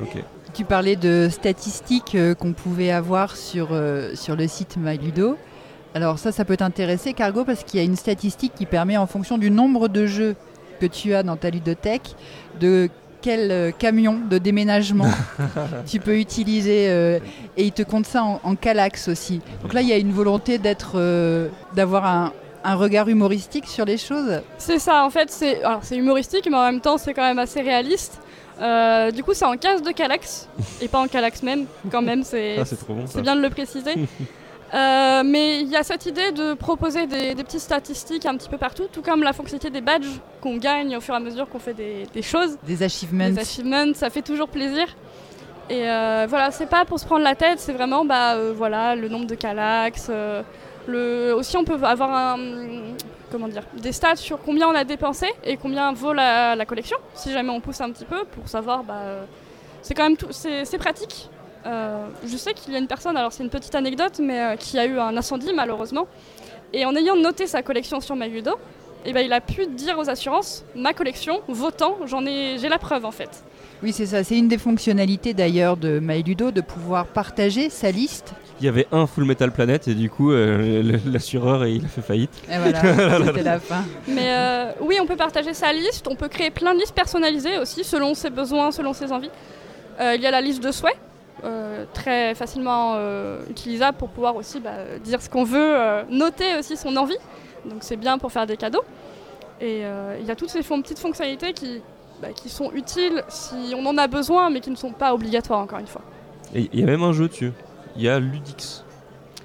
ok. 0.00 0.22
Tu 0.54 0.64
parlais 0.64 0.96
de 0.96 1.28
statistiques 1.30 2.14
euh, 2.14 2.34
qu'on 2.34 2.52
pouvait 2.52 2.90
avoir 2.90 3.36
sur, 3.36 3.68
euh, 3.72 4.14
sur 4.14 4.36
le 4.36 4.46
site 4.46 4.76
MyLudo. 4.76 5.36
Alors 5.94 6.18
ça, 6.18 6.30
ça 6.30 6.44
peut 6.44 6.56
t'intéresser, 6.58 7.14
Cargo, 7.14 7.44
parce 7.44 7.64
qu'il 7.64 7.80
y 7.80 7.82
a 7.82 7.86
une 7.86 7.96
statistique 7.96 8.52
qui 8.54 8.66
permet, 8.66 8.96
en 8.98 9.06
fonction 9.06 9.38
du 9.38 9.50
nombre 9.50 9.88
de 9.88 10.04
jeux 10.06 10.36
que 10.80 10.86
tu 10.86 11.14
as 11.14 11.22
dans 11.22 11.36
ta 11.36 11.48
ludothèque, 11.50 12.14
de 12.60 12.88
quel 13.22 13.50
euh, 13.50 13.70
camion 13.70 14.18
de 14.28 14.36
déménagement 14.38 15.06
tu 15.86 16.00
peux 16.00 16.18
utiliser. 16.18 16.88
euh, 16.90 17.18
et 17.56 17.64
il 17.64 17.72
te 17.72 17.82
compte 17.82 18.04
ça 18.06 18.24
en, 18.24 18.40
en 18.42 18.54
calax 18.56 19.08
aussi. 19.08 19.40
Donc 19.62 19.72
là, 19.72 19.80
il 19.82 19.88
y 19.88 19.92
a 19.92 19.96
une 19.98 20.12
volonté 20.12 20.58
d'être, 20.58 20.92
euh, 20.96 21.48
d'avoir 21.74 22.04
un, 22.06 22.32
un 22.64 22.74
regard 22.74 23.08
humoristique 23.08 23.66
sur 23.66 23.84
les 23.84 23.96
choses. 23.98 24.40
C'est 24.58 24.78
ça, 24.78 25.04
en 25.04 25.10
fait, 25.10 25.30
c'est 25.30 25.62
alors 25.62 25.80
c'est 25.82 25.96
humoristique, 25.96 26.46
mais 26.50 26.56
en 26.56 26.64
même 26.64 26.80
temps 26.80 26.98
c'est 26.98 27.14
quand 27.14 27.22
même 27.26 27.38
assez 27.38 27.60
réaliste. 27.62 28.18
Euh, 28.60 29.10
du 29.10 29.24
coup, 29.24 29.32
c'est 29.34 29.46
en 29.46 29.56
case 29.56 29.82
de 29.82 29.90
Calax 29.92 30.46
et 30.80 30.86
pas 30.86 31.00
en 31.00 31.08
Calax 31.08 31.42
même, 31.42 31.64
quand 31.90 32.02
même, 32.02 32.22
c'est 32.22 32.56
Ah, 32.60 32.64
c'est 32.64 32.76
trop 32.76 32.92
bon 32.94 33.06
ça. 33.06 33.14
c'est 33.14 33.22
bien 33.22 33.34
de 33.34 33.40
le 33.40 33.50
préciser. 33.50 33.94
Euh, 34.74 35.22
mais 35.22 35.60
il 35.60 35.68
y 35.68 35.76
a 35.76 35.82
cette 35.82 36.06
idée 36.06 36.32
de 36.32 36.54
proposer 36.54 37.06
des, 37.06 37.34
des 37.34 37.44
petites 37.44 37.60
statistiques 37.60 38.24
un 38.24 38.36
petit 38.38 38.48
peu 38.48 38.56
partout, 38.56 38.84
tout 38.90 39.02
comme 39.02 39.22
la 39.22 39.34
fonctionnalité 39.34 39.68
des 39.68 39.82
badges 39.82 40.08
qu'on 40.40 40.56
gagne 40.56 40.96
au 40.96 41.00
fur 41.00 41.12
et 41.12 41.18
à 41.18 41.20
mesure 41.20 41.46
qu'on 41.48 41.58
fait 41.58 41.74
des, 41.74 42.06
des 42.12 42.22
choses. 42.22 42.56
Des 42.62 42.82
achievements. 42.82 43.26
Les 43.26 43.38
achievements, 43.38 43.92
ça 43.94 44.08
fait 44.08 44.22
toujours 44.22 44.48
plaisir. 44.48 44.86
Et 45.68 45.88
euh, 45.88 46.26
voilà, 46.28 46.50
c'est 46.50 46.66
pas 46.66 46.84
pour 46.86 46.98
se 46.98 47.04
prendre 47.04 47.22
la 47.22 47.34
tête, 47.34 47.60
c'est 47.60 47.72
vraiment 47.72 48.04
bah, 48.04 48.34
euh, 48.34 48.52
voilà, 48.56 48.96
le 48.96 49.08
nombre 49.08 49.26
de 49.26 49.34
calax. 49.34 50.08
euh, 50.08 50.42
le... 50.86 51.32
Aussi, 51.34 51.56
on 51.56 51.64
peut 51.64 51.78
avoir 51.82 52.12
un, 52.12 52.38
comment 53.30 53.48
dire, 53.48 53.62
des 53.78 53.92
stats 53.92 54.16
sur 54.16 54.40
combien 54.42 54.68
on 54.68 54.74
a 54.74 54.84
dépensé 54.84 55.26
et 55.44 55.56
combien 55.56 55.92
vaut 55.92 56.12
la, 56.12 56.56
la 56.56 56.66
collection, 56.66 56.96
si 57.14 57.30
jamais 57.30 57.50
on 57.50 57.60
pousse 57.60 57.80
un 57.80 57.90
petit 57.90 58.04
peu 58.06 58.24
pour 58.24 58.48
savoir. 58.48 58.82
Bah, 58.84 59.26
c'est 59.82 59.94
quand 59.94 60.04
même 60.04 60.16
tout, 60.16 60.28
c'est 60.30 60.78
pratique. 60.78 61.28
Euh, 61.66 62.06
je 62.26 62.36
sais 62.36 62.54
qu'il 62.54 62.72
y 62.72 62.76
a 62.76 62.78
une 62.78 62.86
personne, 62.86 63.16
alors 63.16 63.32
c'est 63.32 63.42
une 63.42 63.50
petite 63.50 63.74
anecdote, 63.74 64.20
mais 64.20 64.40
euh, 64.40 64.56
qui 64.56 64.78
a 64.78 64.86
eu 64.86 64.98
un 64.98 65.16
incendie 65.16 65.52
malheureusement. 65.54 66.06
Et 66.72 66.84
en 66.84 66.96
ayant 66.96 67.16
noté 67.16 67.46
sa 67.46 67.62
collection 67.62 68.00
sur 68.00 68.16
MyLudo, 68.16 68.52
eh 69.04 69.12
ben, 69.12 69.20
il 69.20 69.32
a 69.32 69.40
pu 69.40 69.66
dire 69.66 69.98
aux 69.98 70.08
assurances 70.08 70.64
ma 70.74 70.92
collection 70.92 71.40
vaut 71.48 71.70
tant, 71.70 71.98
j'en 72.06 72.24
ai, 72.24 72.56
j'ai 72.58 72.68
la 72.68 72.78
preuve 72.78 73.04
en 73.04 73.10
fait. 73.10 73.44
Oui, 73.82 73.92
c'est 73.92 74.06
ça. 74.06 74.22
C'est 74.22 74.38
une 74.38 74.46
des 74.46 74.58
fonctionnalités 74.58 75.34
d'ailleurs 75.34 75.76
de 75.76 75.98
MyLudo 75.98 76.52
de 76.52 76.60
pouvoir 76.60 77.06
partager 77.06 77.68
sa 77.68 77.90
liste. 77.90 78.32
Il 78.60 78.66
y 78.66 78.68
avait 78.68 78.86
un 78.92 79.08
Full 79.08 79.24
Metal 79.24 79.50
Planet 79.50 79.88
et 79.88 79.94
du 79.94 80.08
coup, 80.08 80.30
euh, 80.30 81.00
l'assureur 81.04 81.66
il 81.66 81.84
a 81.84 81.88
fait 81.88 82.00
faillite. 82.00 82.30
Et 82.48 82.58
voilà, 82.58 82.80
c'était 83.26 83.42
la 83.42 83.58
fin. 83.58 83.84
Mais 84.06 84.26
euh, 84.28 84.72
oui, 84.82 84.98
on 85.02 85.06
peut 85.06 85.16
partager 85.16 85.52
sa 85.52 85.72
liste, 85.72 86.06
on 86.08 86.14
peut 86.14 86.28
créer 86.28 86.52
plein 86.52 86.74
de 86.74 86.78
listes 86.78 86.94
personnalisées 86.94 87.58
aussi, 87.58 87.82
selon 87.82 88.14
ses 88.14 88.30
besoins, 88.30 88.70
selon 88.70 88.92
ses 88.92 89.10
envies. 89.10 89.30
Euh, 90.00 90.14
il 90.14 90.22
y 90.22 90.26
a 90.26 90.30
la 90.30 90.40
liste 90.40 90.62
de 90.62 90.70
souhaits, 90.70 90.96
très 91.92 92.34
facilement 92.34 92.94
euh, 92.96 93.42
utilisable 93.50 93.98
pour 93.98 94.08
pouvoir 94.08 94.36
aussi 94.36 94.60
bah, 94.60 94.98
dire 95.02 95.20
ce 95.20 95.28
qu'on 95.28 95.44
veut, 95.44 95.58
euh, 95.58 96.02
noter 96.08 96.56
aussi 96.58 96.76
son 96.76 96.96
envie. 96.96 97.18
Donc 97.64 97.78
c'est 97.80 97.96
bien 97.96 98.18
pour 98.18 98.32
faire 98.32 98.46
des 98.46 98.56
cadeaux. 98.56 98.84
Et 99.60 99.84
euh, 99.84 100.16
il 100.20 100.26
y 100.26 100.30
a 100.30 100.36
toutes 100.36 100.50
ces 100.50 100.62
petites 100.62 100.98
fonctionnalités 100.98 101.52
qui, 101.52 101.80
bah, 102.20 102.32
qui 102.34 102.48
sont 102.48 102.72
utiles 102.72 103.22
si 103.28 103.74
on 103.76 103.86
en 103.86 103.96
a 103.96 104.08
besoin, 104.08 104.50
mais 104.50 104.60
qui 104.60 104.70
ne 104.70 104.76
sont 104.76 104.92
pas 104.92 105.14
obligatoires 105.14 105.60
encore 105.60 105.78
une 105.78 105.86
fois. 105.86 106.02
Et 106.54 106.68
il 106.72 106.80
y 106.80 106.82
a 106.82 106.86
même 106.86 107.02
un 107.02 107.12
jeu 107.12 107.28
dessus. 107.28 107.52
Il 107.96 108.02
y 108.02 108.08
a 108.08 108.18
Ludix. 108.18 108.84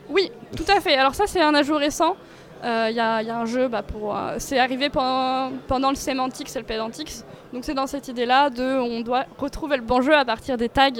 Oui, 0.09 0.31
tout 0.55 0.65
à 0.69 0.79
fait. 0.79 0.95
Alors 0.95 1.15
ça, 1.15 1.25
c'est 1.27 1.41
un 1.41 1.53
ajout 1.53 1.75
récent. 1.75 2.15
Euh, 2.63 2.87
Il 2.89 2.93
y, 2.93 2.97
y 2.97 2.99
a 2.99 3.37
un 3.37 3.45
jeu, 3.45 3.67
bah, 3.67 3.83
pour, 3.83 4.15
euh, 4.17 4.35
c'est 4.39 4.57
arrivé 4.57 4.89
pendant, 4.89 5.51
pendant 5.67 5.89
le 5.89 5.95
Semantics 5.95 6.55
et 6.55 6.59
le 6.59 6.65
Pedantix. 6.65 7.23
Donc 7.57 7.65
c'est 7.65 7.73
dans 7.73 7.87
cette 7.87 8.07
idée-là 8.07 8.51
de, 8.51 8.61
on 8.61 9.01
doit 9.01 9.25
retrouver 9.39 9.77
le 9.77 9.81
bon 9.81 9.99
jeu 10.01 10.13
à 10.15 10.23
partir 10.23 10.57
des 10.57 10.69
tags 10.69 10.91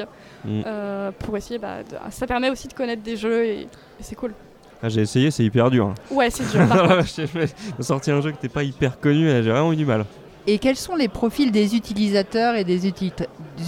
Mm. 0.44 0.62
euh, 0.66 1.12
pour 1.20 1.38
essayer. 1.38 1.60
Bah, 1.60 1.84
de- 1.88 1.98
ça 2.12 2.26
permet 2.26 2.50
aussi 2.50 2.68
de 2.68 2.74
connaître 2.74 3.04
des 3.04 3.16
jeux 3.16 3.44
et, 3.46 3.60
et 3.62 3.68
c'est 4.02 4.16
cool. 4.16 4.34
Ah, 4.82 4.90
j'ai 4.90 5.02
essayé, 5.02 5.30
c'est 5.30 5.44
hyper 5.44 5.70
dur. 5.70 5.86
hein. 5.86 5.94
Ouais, 6.10 6.32
c'est 6.32 6.50
dur. 6.50 6.62
J'ai 7.16 7.84
sorti 7.84 8.10
un 8.10 8.22
jeu 8.22 8.32
qui 8.32 8.38
n'était 8.38 8.50
pas 8.50 8.64
hyper 8.64 9.00
connu 9.00 9.30
et 9.30 9.44
j'ai 9.44 9.52
vraiment 9.52 9.72
eu 9.72 9.76
du 9.76 9.86
mal. 9.86 10.06
Et 10.48 10.58
quels 10.58 10.78
sont 10.78 10.96
les 10.96 11.08
profils 11.10 11.52
des 11.52 11.76
utilisateurs 11.76 12.56
et 12.56 12.64
des 12.64 12.88
uti- 12.90 13.12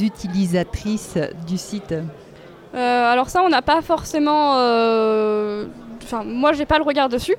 utilisatrices 0.01 1.17
du 1.47 1.57
site? 1.59 1.93
Euh, 2.73 3.11
alors 3.11 3.29
ça, 3.29 3.43
on 3.43 3.49
n'a 3.49 3.61
pas 3.61 3.83
forcément... 3.83 4.55
euh, 4.57 5.65
Enfin, 6.03 6.23
moi, 6.23 6.53
j'ai 6.53 6.65
pas 6.65 6.79
le 6.79 6.83
regard 6.85 7.07
dessus. 7.09 7.35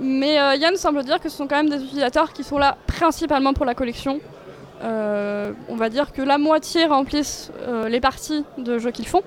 Mais 0.00 0.40
euh, 0.40 0.54
Yann 0.56 0.74
semble 0.76 1.04
dire 1.04 1.20
que 1.20 1.28
ce 1.28 1.36
sont 1.36 1.46
quand 1.46 1.56
même 1.62 1.68
des 1.68 1.84
utilisateurs 1.84 2.32
qui 2.32 2.42
sont 2.42 2.58
là 2.58 2.76
principalement 2.88 3.52
pour 3.52 3.66
la 3.66 3.74
collection. 3.74 4.18
Euh, 4.82 5.52
on 5.68 5.76
va 5.76 5.90
dire 5.90 6.12
que 6.12 6.22
la 6.22 6.38
moitié 6.38 6.86
remplissent 6.86 7.50
euh, 7.60 7.88
les 7.88 8.00
parties 8.00 8.44
de 8.58 8.78
jeux 8.78 8.90
qu'ils 8.90 9.06
font. 9.06 9.22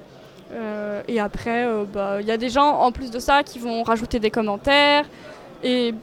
Euh, 0.51 1.01
et 1.07 1.19
après, 1.19 1.67
bah, 1.93 2.17
il 2.21 2.27
y 2.27 2.31
a 2.31 2.37
des 2.37 2.49
gens, 2.49 2.79
en 2.79 2.91
plus 2.91 3.11
de 3.11 3.19
ça, 3.19 3.43
qui 3.43 3.59
vont 3.59 3.83
rajouter 3.83 4.19
des 4.19 4.31
commentaires. 4.31 5.05
Et 5.63 5.93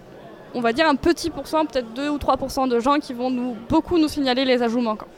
on 0.54 0.60
va 0.60 0.72
dire 0.72 0.88
un 0.88 0.94
petit 0.94 1.30
pourcent, 1.30 1.66
peut-être 1.66 1.92
2 1.94 2.08
ou 2.10 2.16
3% 2.16 2.68
de 2.68 2.80
gens 2.80 2.98
qui 2.98 3.12
vont 3.12 3.56
beaucoup 3.68 3.98
nous 3.98 4.08
signaler 4.08 4.44
les 4.44 4.62
ajouts 4.62 4.80
manquants. 4.80 5.08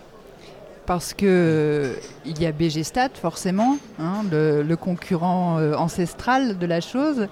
Parce 0.86 1.14
que 1.14 1.26
euh, 1.26 1.94
il 2.26 2.42
y 2.42 2.46
a 2.46 2.52
BGStat 2.52 3.10
forcément, 3.14 3.78
hein, 4.00 4.22
le, 4.30 4.74
concurrent 4.74 5.58
ancestral 5.76 6.58
de 6.58 6.66
la 6.66 6.80
chose. 6.80 7.28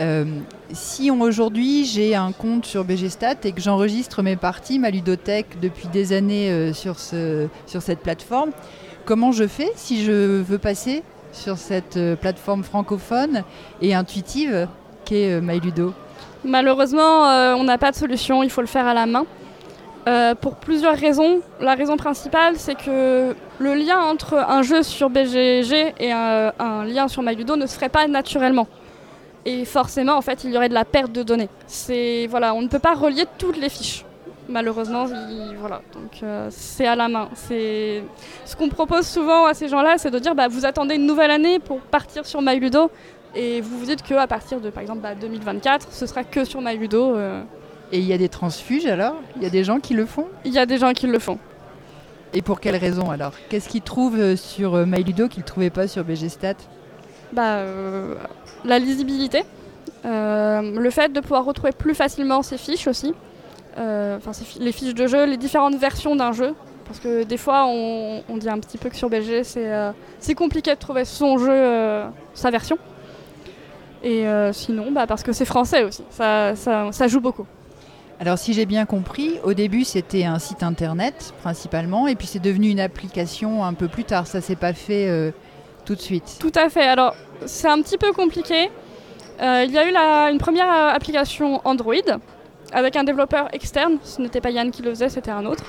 Euh, 0.00 0.24
si 0.72 1.10
aujourd'hui 1.10 1.84
j'ai 1.84 2.16
un 2.16 2.32
compte 2.32 2.66
sur 2.66 2.84
BGStat 2.84 3.36
et 3.44 3.52
que 3.52 3.60
j'enregistre 3.60 4.22
mes 4.22 4.36
parties, 4.36 4.78
ma 4.78 4.90
ludothèque 4.90 5.60
depuis 5.60 5.88
des 5.88 6.12
années 6.12 6.50
euh, 6.50 6.72
sur, 6.72 6.98
ce, 6.98 7.46
sur 7.66 7.80
cette 7.80 8.00
plateforme, 8.00 8.50
comment 9.04 9.30
je 9.30 9.46
fais 9.46 9.70
si 9.76 10.04
je 10.04 10.40
veux 10.42 10.58
passer 10.58 11.02
sur 11.32 11.58
cette 11.58 11.96
euh, 11.96 12.16
plateforme 12.16 12.64
francophone 12.64 13.44
et 13.80 13.94
intuitive 13.94 14.68
qu'est 15.04 15.40
MyLudo? 15.40 15.92
Malheureusement, 16.44 17.22
on 17.56 17.64
n'a 17.64 17.78
pas 17.78 17.90
de 17.90 17.96
solution, 17.96 18.42
il 18.42 18.50
faut 18.50 18.60
le 18.60 18.66
faire 18.66 18.86
à 18.86 18.92
la 18.92 19.06
main. 19.06 19.24
Pour 20.42 20.56
plusieurs 20.56 20.94
raisons. 20.94 21.40
La 21.58 21.74
raison 21.74 21.96
principale, 21.96 22.56
c'est 22.58 22.74
que 22.74 23.34
le 23.58 23.74
lien 23.74 23.98
entre 23.98 24.34
un 24.34 24.60
jeu 24.60 24.82
sur 24.82 25.08
BGG 25.08 25.94
et 25.98 26.12
un, 26.12 26.52
un 26.58 26.84
lien 26.84 27.08
sur 27.08 27.22
MyLudo 27.22 27.56
ne 27.56 27.66
se 27.66 27.74
ferait 27.74 27.88
pas 27.88 28.06
naturellement. 28.06 28.66
Et 29.46 29.64
forcément, 29.64 30.16
en 30.16 30.22
fait, 30.22 30.44
il 30.44 30.50
y 30.52 30.56
aurait 30.56 30.68
de 30.70 30.74
la 30.74 30.84
perte 30.86 31.12
de 31.12 31.22
données. 31.22 31.48
C'est 31.66 32.26
voilà, 32.30 32.54
on 32.54 32.62
ne 32.62 32.68
peut 32.68 32.78
pas 32.78 32.94
relier 32.94 33.24
toutes 33.38 33.58
les 33.58 33.68
fiches. 33.68 34.04
Malheureusement, 34.48 35.06
il- 35.06 35.56
voilà. 35.58 35.80
Donc 35.94 36.22
euh, 36.22 36.48
c'est 36.50 36.86
à 36.86 36.96
la 36.96 37.08
main. 37.08 37.28
C'est 37.34 38.02
ce 38.44 38.56
qu'on 38.56 38.68
propose 38.68 39.06
souvent 39.06 39.46
à 39.46 39.54
ces 39.54 39.68
gens-là, 39.68 39.96
c'est 39.98 40.10
de 40.10 40.18
dire 40.18 40.34
bah, 40.34 40.48
vous 40.48 40.64
attendez 40.66 40.94
une 40.96 41.06
nouvelle 41.06 41.30
année 41.30 41.58
pour 41.58 41.80
partir 41.80 42.26
sur 42.26 42.40
MyLudo 42.42 42.90
et 43.34 43.60
vous 43.62 43.78
vous 43.78 43.86
dites 43.86 44.02
que 44.02 44.14
à 44.14 44.26
partir 44.26 44.60
de 44.60 44.70
par 44.70 44.82
exemple 44.82 45.00
bah, 45.00 45.14
2024, 45.14 45.88
ce 45.90 46.06
sera 46.06 46.24
que 46.24 46.44
sur 46.44 46.60
MyLudo. 46.60 47.14
euh. 47.16 47.42
Et 47.92 47.98
il 47.98 48.04
y 48.06 48.12
a 48.12 48.18
des 48.18 48.28
transfuges 48.30 48.86
alors? 48.86 49.14
Il 49.36 49.42
y 49.42 49.46
a 49.46 49.50
des 49.50 49.62
gens 49.64 49.78
qui 49.78 49.94
le 49.94 50.04
font? 50.06 50.26
Il 50.44 50.52
y 50.52 50.58
a 50.58 50.66
des 50.66 50.78
gens 50.78 50.92
qui 50.92 51.06
le 51.06 51.18
font. 51.18 51.38
Et 52.32 52.42
pour 52.42 52.60
quelles 52.60 52.76
raisons 52.76 53.10
alors? 53.10 53.32
Qu'est-ce 53.48 53.68
qu'ils 53.68 53.82
trouvent 53.82 54.18
euh, 54.18 54.36
sur 54.36 54.74
MyLudo 54.86 55.28
qu'ils 55.28 55.42
ne 55.42 55.46
trouvaient 55.46 55.70
pas 55.70 55.86
sur 55.86 56.02
BGStat? 56.04 56.54
Bah, 57.32 57.56
euh, 57.58 58.14
la 58.64 58.78
lisibilité, 58.78 59.44
euh, 60.04 60.78
le 60.78 60.90
fait 60.90 61.12
de 61.12 61.20
pouvoir 61.20 61.44
retrouver 61.44 61.72
plus 61.72 61.94
facilement 61.94 62.42
ses 62.42 62.58
fiches 62.58 62.86
aussi, 62.86 63.14
Euh, 63.76 64.18
enfin 64.18 64.30
les 64.60 64.70
fiches 64.70 64.94
de 64.94 65.08
jeu, 65.08 65.24
les 65.24 65.36
différentes 65.36 65.74
versions 65.74 66.14
d'un 66.14 66.30
jeu. 66.30 66.54
Parce 66.84 67.00
que 67.00 67.24
des 67.24 67.36
fois, 67.36 67.66
on, 67.66 68.36
dit 68.36 68.48
un 68.48 68.60
petit 68.60 68.78
peu 68.78 68.88
que 68.88 68.94
sur 68.94 69.10
BG, 69.10 69.42
c'est 69.42 69.72
euh, 69.72 69.90
c'est 70.20 70.36
compliqué 70.36 70.72
de 70.72 70.78
trouver 70.78 71.04
son 71.04 71.38
jeu, 71.38 72.04
sa 72.34 72.50
version. 72.50 72.78
Et 74.04 74.26
sinon, 74.52 74.92
bah, 74.92 75.06
parce 75.08 75.24
que 75.24 75.32
c'est 75.32 75.46
français 75.46 75.82
aussi, 75.82 76.04
ça, 76.10 76.54
ça, 76.54 76.92
ça 76.92 77.08
joue 77.08 77.20
beaucoup. 77.20 77.46
Alors 78.20 78.38
si 78.38 78.52
j'ai 78.52 78.66
bien 78.66 78.86
compris, 78.86 79.40
au 79.42 79.54
début 79.54 79.82
c'était 79.82 80.24
un 80.24 80.38
site 80.38 80.62
internet 80.62 81.34
principalement, 81.42 82.06
et 82.06 82.14
puis 82.14 82.28
c'est 82.28 82.38
devenu 82.38 82.68
une 82.68 82.78
application 82.78 83.64
un 83.64 83.74
peu 83.74 83.88
plus 83.88 84.04
tard. 84.04 84.28
Ça 84.28 84.40
s'est 84.40 84.60
pas 84.66 84.72
fait 84.72 85.32
tout 85.84 85.94
de 85.94 86.00
suite. 86.00 86.36
Tout 86.40 86.52
à 86.54 86.68
fait. 86.68 86.82
Alors, 86.84 87.14
c'est 87.46 87.68
un 87.68 87.80
petit 87.82 87.98
peu 87.98 88.12
compliqué. 88.12 88.70
Euh, 89.42 89.64
il 89.66 89.72
y 89.72 89.78
a 89.78 89.88
eu 89.88 89.92
la- 89.92 90.30
une 90.30 90.38
première 90.38 90.70
euh, 90.70 90.88
application 90.94 91.60
Android 91.64 91.94
avec 92.72 92.96
un 92.96 93.04
développeur 93.04 93.48
externe. 93.52 93.98
Ce 94.04 94.20
n'était 94.20 94.40
pas 94.40 94.50
Yann 94.50 94.70
qui 94.70 94.82
le 94.82 94.90
faisait, 94.90 95.08
c'était 95.08 95.30
un 95.30 95.44
autre. 95.46 95.64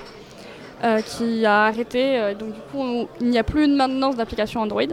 euh, 0.84 1.02
qui 1.02 1.46
a 1.46 1.64
arrêté. 1.66 2.36
donc, 2.38 2.50
du 2.54 2.60
coup, 2.72 3.08
il 3.22 3.30
n'y 3.30 3.38
a 3.40 3.44
plus 3.44 3.68
de 3.68 3.74
maintenance 3.76 4.18
d'application 4.18 4.62
Android. 4.62 4.84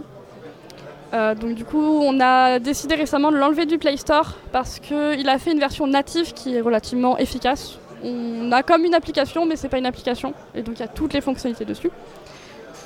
Donc, 1.11 1.53
du 1.53 1.63
coup, 1.65 1.77
on 2.01 2.19
a 2.21 2.57
décidé 2.57 2.95
récemment 2.95 3.31
de 3.31 3.37
l'enlever 3.37 3.65
du 3.67 3.77
Play 3.77 3.97
Store 3.97 4.33
parce 4.51 4.79
qu'il 4.79 5.29
a 5.29 5.37
fait 5.37 5.51
une 5.51 5.59
version 5.59 5.85
native 5.85 6.33
qui 6.33 6.55
est 6.55 6.61
relativement 6.61 7.17
efficace. 7.19 7.77
On 8.03 8.51
a 8.51 8.63
comme 8.63 8.83
une 8.85 8.95
application, 8.95 9.45
mais 9.45 9.55
c'est 9.55 9.69
pas 9.69 9.77
une 9.77 9.85
application. 9.85 10.33
Et 10.55 10.63
donc, 10.63 10.75
il 10.77 10.79
y 10.79 10.83
a 10.83 10.87
toutes 10.87 11.13
les 11.13 11.21
fonctionnalités 11.21 11.65
dessus. 11.65 11.91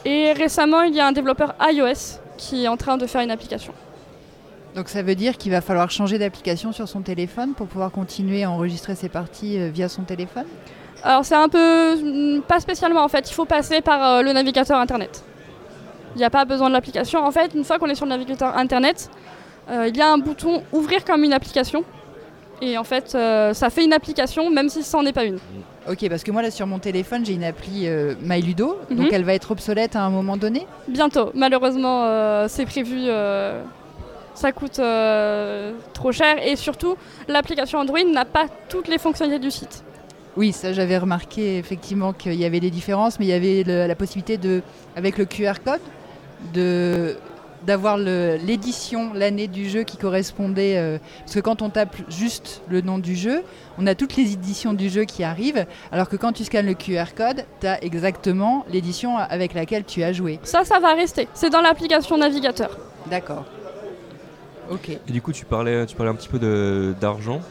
Et 0.04 0.34
récemment, 0.34 0.82
il 0.82 0.94
y 0.94 1.00
a 1.00 1.08
un 1.08 1.14
développeur 1.14 1.56
iOS 1.62 2.20
qui 2.38 2.66
est 2.66 2.68
en 2.68 2.78
train 2.78 2.98
de 2.98 3.06
faire 3.08 3.22
une 3.22 3.32
application. 3.32 3.74
Donc 4.76 4.90
ça 4.90 5.02
veut 5.02 5.16
dire 5.16 5.38
qu'il 5.38 5.52
va 5.52 5.62
falloir 5.62 5.90
changer 5.90 6.20
d'application 6.20 6.72
sur 6.72 6.88
son 6.88 7.02
téléphone 7.02 7.54
pour 7.54 7.68
pouvoir 7.68 7.92
continuer 7.92 8.44
à 8.44 8.52
enregistrer 8.52 8.96
ses 8.96 9.10
parties 9.10 9.58
euh, 9.58 9.70
via 9.70 9.90
son 9.90 10.04
téléphone? 10.04 10.46
Alors 11.04 11.26
c'est 11.26 11.36
un 11.36 11.50
peu... 11.50 11.96
mm, 11.96 12.42
pas 12.44 12.60
spécialement 12.60 13.04
en 13.04 13.08
fait, 13.08 13.30
il 13.30 13.34
faut 13.34 13.46
passer 13.46 13.82
par 13.82 14.04
euh, 14.06 14.22
le 14.22 14.34
navigateur 14.34 14.80
internet. 14.80 15.24
Il 16.16 16.20
n'y 16.20 16.26
a 16.26 16.30
pas 16.30 16.46
besoin 16.46 16.70
de 16.70 16.74
l'application. 16.74 17.24
En 17.24 17.32
fait, 17.32 17.54
une 17.54 17.64
fois 17.64 17.78
qu'on 17.78 17.88
est 17.88 17.96
sur 17.96 18.06
le 18.06 18.10
navigateur 18.10 18.58
internet, 18.58 19.10
euh, 19.70 19.88
il 19.88 19.96
y 19.96 20.02
a 20.02 20.12
un 20.12 20.18
bouton 20.18 20.64
ouvrir 20.72 21.04
comme 21.06 21.24
une 21.24 21.34
application. 21.34 21.84
Et 22.62 22.78
en 22.78 22.84
fait, 22.84 23.14
euh, 23.14 23.54
ça 23.54 23.70
fait 23.70 23.84
une 23.84 23.94
application 23.94 24.50
même 24.50 24.70
si 24.70 24.82
ça 24.82 24.98
n'en 24.98 25.06
est 25.06 25.14
pas 25.14 25.26
une. 25.26 25.40
Ok, 25.90 26.08
parce 26.10 26.24
que 26.24 26.32
moi 26.32 26.42
là 26.42 26.52
sur 26.52 26.68
mon 26.68 26.80
téléphone 26.80 27.26
j'ai 27.26 27.34
une 27.34 27.44
appli 27.46 27.88
euh, 27.88 28.14
MyLudo, 28.22 28.78
Mhm. 28.90 28.98
donc 28.98 29.14
elle 29.14 29.24
va 29.24 29.34
être 29.34 29.52
obsolète 29.52 29.96
à 29.96 30.02
un 30.04 30.10
moment 30.10 30.36
donné. 30.38 30.66
Bientôt, 30.88 31.32
malheureusement, 31.34 32.04
euh, 32.06 32.48
c'est 32.50 32.66
prévu. 32.66 32.98
euh, 33.06 33.64
ça 34.34 34.52
coûte 34.52 34.80
trop 35.94 36.12
cher 36.12 36.36
et 36.46 36.56
surtout, 36.56 36.96
l'application 37.28 37.80
Android 37.80 38.04
n'a 38.04 38.24
pas 38.26 38.46
toutes 38.70 38.88
les 38.88 39.00
fonctionnalités 39.00 39.44
du 39.44 39.50
site. 39.50 39.84
Oui, 40.36 40.52
ça 40.52 40.74
j'avais 40.74 41.00
remarqué 41.00 41.58
effectivement 41.58 42.14
qu'il 42.14 42.36
y 42.36 42.46
avait 42.46 42.60
des 42.60 42.70
différences, 42.70 43.18
mais 43.20 43.26
il 43.26 43.30
y 43.30 43.34
avait 43.34 43.64
le- 43.66 43.88
la 43.88 43.96
possibilité 43.96 44.38
de, 44.38 44.62
avec 44.96 45.18
le 45.18 45.26
QR 45.26 45.54
code, 45.66 45.80
de 46.54 47.18
d'avoir 47.66 47.98
l'édition, 47.98 49.14
l'année 49.14 49.48
du 49.48 49.70
jeu 49.70 49.84
qui 49.84 49.98
correspondait. 49.98 50.78
euh, 50.78 50.98
parce 51.20 51.36
que 51.36 51.40
quand 51.40 51.62
on 51.62 51.70
tape 51.70 51.96
juste 52.10 52.62
le 52.70 52.82
nom 52.82 52.98
du 53.00 53.16
jeu, 53.16 53.42
on 53.78 53.88
a 53.88 53.96
toutes 53.96 54.16
les 54.16 54.34
éditions 54.34 54.74
du 54.74 54.90
jeu 54.90 55.04
qui 55.06 55.24
arrivent, 55.24 55.66
alors 55.92 56.08
que 56.10 56.16
quand 56.16 56.32
tu 56.34 56.44
scannes 56.46 56.68
le 56.68 56.74
QR 56.74 57.14
code, 57.16 57.46
tu 57.60 57.68
as 57.68 57.84
exactement 57.84 58.66
l'édition 58.72 59.18
avec 59.18 59.54
laquelle 59.54 59.84
tu 59.86 60.04
as 60.04 60.14
joué. 60.14 60.40
Ça, 60.44 60.64
ça 60.66 60.80
va 60.80 60.94
rester. 60.94 61.28
C'est 61.34 61.50
dans 61.50 61.62
l'application 61.62 62.18
navigateur. 62.18 62.78
D'accord. 63.10 63.46
Ok. 64.70 64.90
Et 64.90 65.12
du 65.12 65.22
coup, 65.22 65.32
tu 65.32 65.46
parlais, 65.46 65.86
tu 65.86 65.96
parlais 65.96 66.12
un 66.12 66.16
petit 66.16 66.28
peu 66.30 66.40
de- 66.40 66.94
d'argent. 67.00 67.42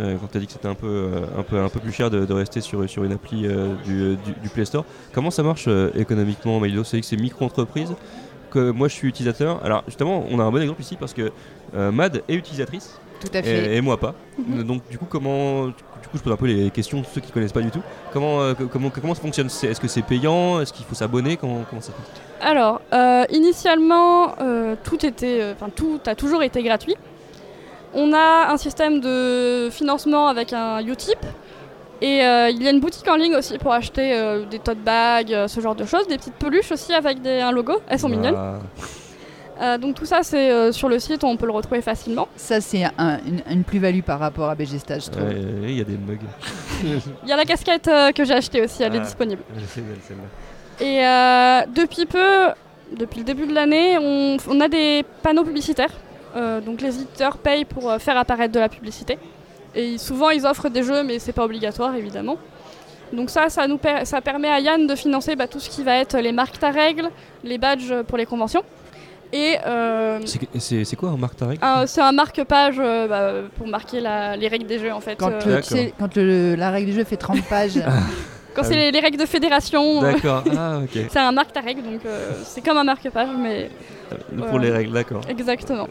euh, 0.00 0.16
quand 0.20 0.26
tu 0.30 0.36
as 0.36 0.40
dit 0.40 0.46
que 0.46 0.52
c'était 0.52 0.68
un 0.68 0.74
peu, 0.74 0.86
euh, 0.86 1.20
un, 1.38 1.42
peu, 1.42 1.58
un 1.58 1.68
peu 1.68 1.80
plus 1.80 1.92
cher 1.92 2.10
de, 2.10 2.24
de 2.26 2.32
rester 2.32 2.60
sur, 2.60 2.88
sur 2.88 3.04
une 3.04 3.12
appli 3.12 3.46
euh, 3.46 3.74
du, 3.84 4.16
du- 4.16 4.38
du 4.42 4.48
Play 4.50 4.64
Store. 4.64 4.84
Comment 5.12 5.30
ça 5.30 5.42
marche 5.42 5.64
euh, 5.66 5.90
économiquement, 5.96 6.60
Maïlo 6.60 6.84
C'est 6.84 7.00
que 7.00 7.06
c'est 7.06 7.16
micro-entreprise 7.16 7.94
que 8.50 8.70
moi 8.70 8.88
je 8.88 8.94
suis 8.94 9.08
utilisateur. 9.08 9.64
Alors 9.64 9.82
justement, 9.86 10.24
on 10.30 10.38
a 10.40 10.42
un 10.44 10.50
bon 10.50 10.60
exemple 10.60 10.80
ici 10.82 10.96
parce 10.98 11.12
que 11.14 11.30
euh, 11.76 11.90
Mad 11.92 12.22
est 12.28 12.34
utilisatrice 12.34 12.98
Tout 13.20 13.28
à 13.34 13.42
fait. 13.42 13.72
et, 13.74 13.76
et 13.76 13.80
moi 13.80 13.96
pas. 13.98 14.14
Mhm. 14.38 14.62
Donc 14.64 14.82
du 14.90 14.98
coup, 14.98 15.06
comment 15.08 15.66
du 15.66 15.72
coup, 16.12 16.16
je 16.16 16.22
pose 16.22 16.32
un 16.32 16.36
peu 16.36 16.46
les 16.46 16.70
questions 16.70 17.00
de 17.00 17.06
ceux 17.12 17.20
qui 17.20 17.32
connaissent 17.32 17.52
pas 17.52 17.60
du 17.60 17.70
tout. 17.70 17.82
Comment, 18.12 18.40
euh, 18.40 18.54
comment, 18.72 18.88
comment 18.90 19.14
ça 19.14 19.20
fonctionne? 19.20 19.48
C'est- 19.48 19.66
Est-ce 19.66 19.80
que 19.80 19.88
c'est 19.88 20.02
payant? 20.02 20.60
Est-ce 20.60 20.72
qu'il 20.72 20.86
faut 20.86 20.94
s'abonner? 20.94 21.36
Comment, 21.36 21.64
comment 21.68 21.82
ça 21.82 21.92
passe 21.92 22.20
Alors, 22.40 22.80
euh, 22.92 23.24
initialement, 23.30 24.34
euh, 24.40 24.74
tout 24.84 25.04
était, 25.04 25.40
euh, 25.42 25.52
enfin 25.54 25.70
tout 25.74 26.00
a 26.06 26.14
toujours 26.14 26.42
été 26.42 26.62
gratuit. 26.62 26.94
On 27.94 28.12
a 28.12 28.50
un 28.52 28.56
système 28.58 29.00
de 29.00 29.68
financement 29.70 30.28
avec 30.28 30.52
un 30.52 30.78
Utip. 30.86 31.18
Et 32.00 32.24
euh, 32.24 32.48
il 32.50 32.62
y 32.62 32.66
a 32.68 32.70
une 32.70 32.80
boutique 32.80 33.08
en 33.08 33.16
ligne 33.16 33.34
aussi 33.34 33.58
pour 33.58 33.72
acheter 33.72 34.12
euh, 34.14 34.44
des 34.44 34.58
tote 34.60 34.78
bags, 34.78 35.32
euh, 35.32 35.48
ce 35.48 35.60
genre 35.60 35.74
de 35.74 35.84
choses, 35.84 36.06
des 36.06 36.16
petites 36.16 36.34
peluches 36.34 36.70
aussi 36.70 36.92
avec 36.92 37.20
des- 37.22 37.40
un 37.40 37.50
logo. 37.50 37.74
Elles 37.88 37.98
sont 37.98 38.08
mignonnes. 38.08 38.36
Ah, 38.36 38.58
Euh, 39.60 39.76
donc 39.76 39.96
tout 39.96 40.06
ça, 40.06 40.20
c'est 40.22 40.52
euh, 40.52 40.70
sur 40.70 40.88
le 40.88 41.00
site, 41.00 41.24
on 41.24 41.36
peut 41.36 41.46
le 41.46 41.50
retrouver 41.52 41.80
facilement. 41.82 42.28
Ça, 42.36 42.60
c'est 42.60 42.84
un- 42.84 43.18
une, 43.26 43.42
une 43.50 43.64
plus-value 43.64 44.02
par 44.02 44.20
rapport 44.20 44.48
à 44.48 44.54
BG 44.54 44.78
Stage, 44.78 45.06
je 45.06 45.10
trouve. 45.10 45.24
Il 45.64 45.76
y 45.76 45.80
a 45.80 45.84
des 45.84 45.96
mugs. 45.98 46.20
Il 47.24 47.28
y 47.28 47.32
a 47.32 47.36
la 47.36 47.44
casquette 47.44 47.88
euh, 47.88 48.12
que 48.12 48.24
j'ai 48.24 48.34
achetée 48.34 48.62
aussi, 48.62 48.84
elle 48.84 48.94
est 48.94 48.98
Ah. 48.98 49.04
disponible. 49.04 49.42
C'est 49.74 49.80
belle. 49.80 49.96
Et 50.80 51.04
euh, 51.04 51.62
depuis 51.74 52.06
peu, 52.06 52.50
depuis 52.96 53.18
le 53.18 53.24
début 53.24 53.48
de 53.48 53.52
l'année, 53.54 53.98
on, 54.00 54.36
on 54.48 54.60
a 54.60 54.68
des 54.68 55.04
panneaux 55.24 55.42
publicitaires. 55.42 55.90
Euh, 56.36 56.60
donc 56.60 56.80
les 56.80 56.94
éditeurs 56.94 57.38
payent 57.38 57.64
pour 57.64 57.90
euh, 57.90 57.98
faire 57.98 58.16
apparaître 58.16 58.52
de 58.54 58.60
la 58.60 58.68
publicité. 58.68 59.18
Et 59.74 59.98
souvent 59.98 60.30
ils 60.30 60.46
offrent 60.46 60.68
des 60.68 60.82
jeux, 60.82 61.02
mais 61.02 61.18
c'est 61.18 61.32
pas 61.32 61.44
obligatoire 61.44 61.94
évidemment. 61.94 62.36
Donc 63.12 63.30
ça, 63.30 63.48
ça, 63.48 63.66
nous 63.66 63.78
per- 63.78 64.04
ça 64.04 64.20
permet 64.20 64.48
à 64.48 64.60
Yann 64.60 64.86
de 64.86 64.94
financer 64.94 65.34
bah, 65.34 65.46
tout 65.48 65.60
ce 65.60 65.70
qui 65.70 65.82
va 65.82 65.96
être 65.96 66.18
les 66.18 66.32
marques 66.32 66.62
à 66.62 66.70
règles, 66.70 67.08
les 67.42 67.56
badges 67.58 67.94
pour 68.06 68.18
les 68.18 68.26
conventions. 68.26 68.62
Et 69.32 69.56
euh, 69.66 70.20
C'est- 70.58 70.96
quoi 70.96 71.10
un 71.10 71.16
marque 71.18 71.36
Tarek 71.36 71.58
un- 71.62 71.86
c'est 71.86 72.00
un 72.00 72.12
marque-page 72.12 72.76
euh, 72.78 73.06
bah, 73.08 73.48
pour 73.56 73.66
marquer 73.66 74.00
la- 74.00 74.36
les 74.36 74.48
règles 74.48 74.66
des 74.66 74.78
jeux 74.78 74.92
en 74.92 75.00
fait. 75.00 75.16
Quand, 75.16 75.28
Euh, 75.30 75.38
le- 75.44 75.50
D'accord. 75.52 75.68
tu 75.68 75.74
sais, 75.74 75.92
quand 75.98 76.16
le- 76.16 76.54
la 76.54 76.70
règle 76.70 76.90
du 76.90 76.96
jeu 76.96 77.04
fait 77.04 77.16
30 77.18 77.42
pages, 77.48 77.74
quand 78.54 78.62
Ah 78.62 78.64
c'est 78.64 78.70
oui. 78.70 78.76
les, 78.76 78.90
les 78.90 79.00
règles 79.00 79.18
de 79.18 79.26
fédération, 79.26 80.00
D'accord, 80.00 80.44
ah 80.58 80.78
ok. 80.82 80.98
c'est 81.10 81.18
un 81.18 81.32
marque 81.32 81.54
à 81.56 81.60
règles, 81.60 81.82
donc 81.82 82.00
euh, 82.06 82.32
c'est 82.44 82.62
comme 82.64 82.78
un 82.78 82.84
marque-page, 82.84 83.28
mais 83.38 83.70
Pour 84.48 84.58
les 84.58 84.70
règles, 84.70 84.92
d'accord. 84.92 85.20
Exactement. 85.28 85.86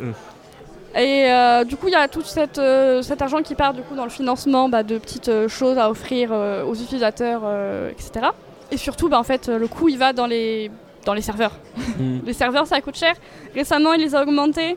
Et 0.96 1.26
euh, 1.30 1.64
du 1.64 1.76
coup, 1.76 1.88
il 1.88 1.92
y 1.92 1.96
a 1.96 2.08
tout 2.08 2.22
cette, 2.24 2.58
euh, 2.58 3.02
cet 3.02 3.22
argent 3.22 3.42
qui 3.42 3.56
part 3.56 3.74
du 3.74 3.82
coup 3.82 3.96
dans 3.96 4.04
le 4.04 4.10
financement 4.10 4.70
bah, 4.70 4.84
de 4.84 4.98
petites 4.98 5.30
euh, 5.30 5.48
choses 5.48 5.78
à 5.78 5.90
offrir 5.90 6.32
aux 6.32 6.74
utilisateurs, 6.76 7.44
etc. 7.92 8.28
Et 8.72 8.78
surtout, 8.78 9.10
bah, 9.10 9.20
en 9.20 9.24
fait, 9.24 9.48
le 9.48 9.68
coût 9.68 9.90
il 9.90 9.98
va 9.98 10.14
dans 10.14 10.28
les, 10.28 10.72
dans 11.06 11.14
les 11.14 11.22
serveurs. 11.22 11.54
Mm. 11.98 12.20
Les 12.26 12.34
serveurs, 12.34 12.68
ça 12.68 12.82
coûte 12.82 12.98
cher. 12.98 13.16
Récemment, 13.54 13.94
il 13.94 14.02
les 14.02 14.16
a 14.16 14.24
augmentés. 14.24 14.76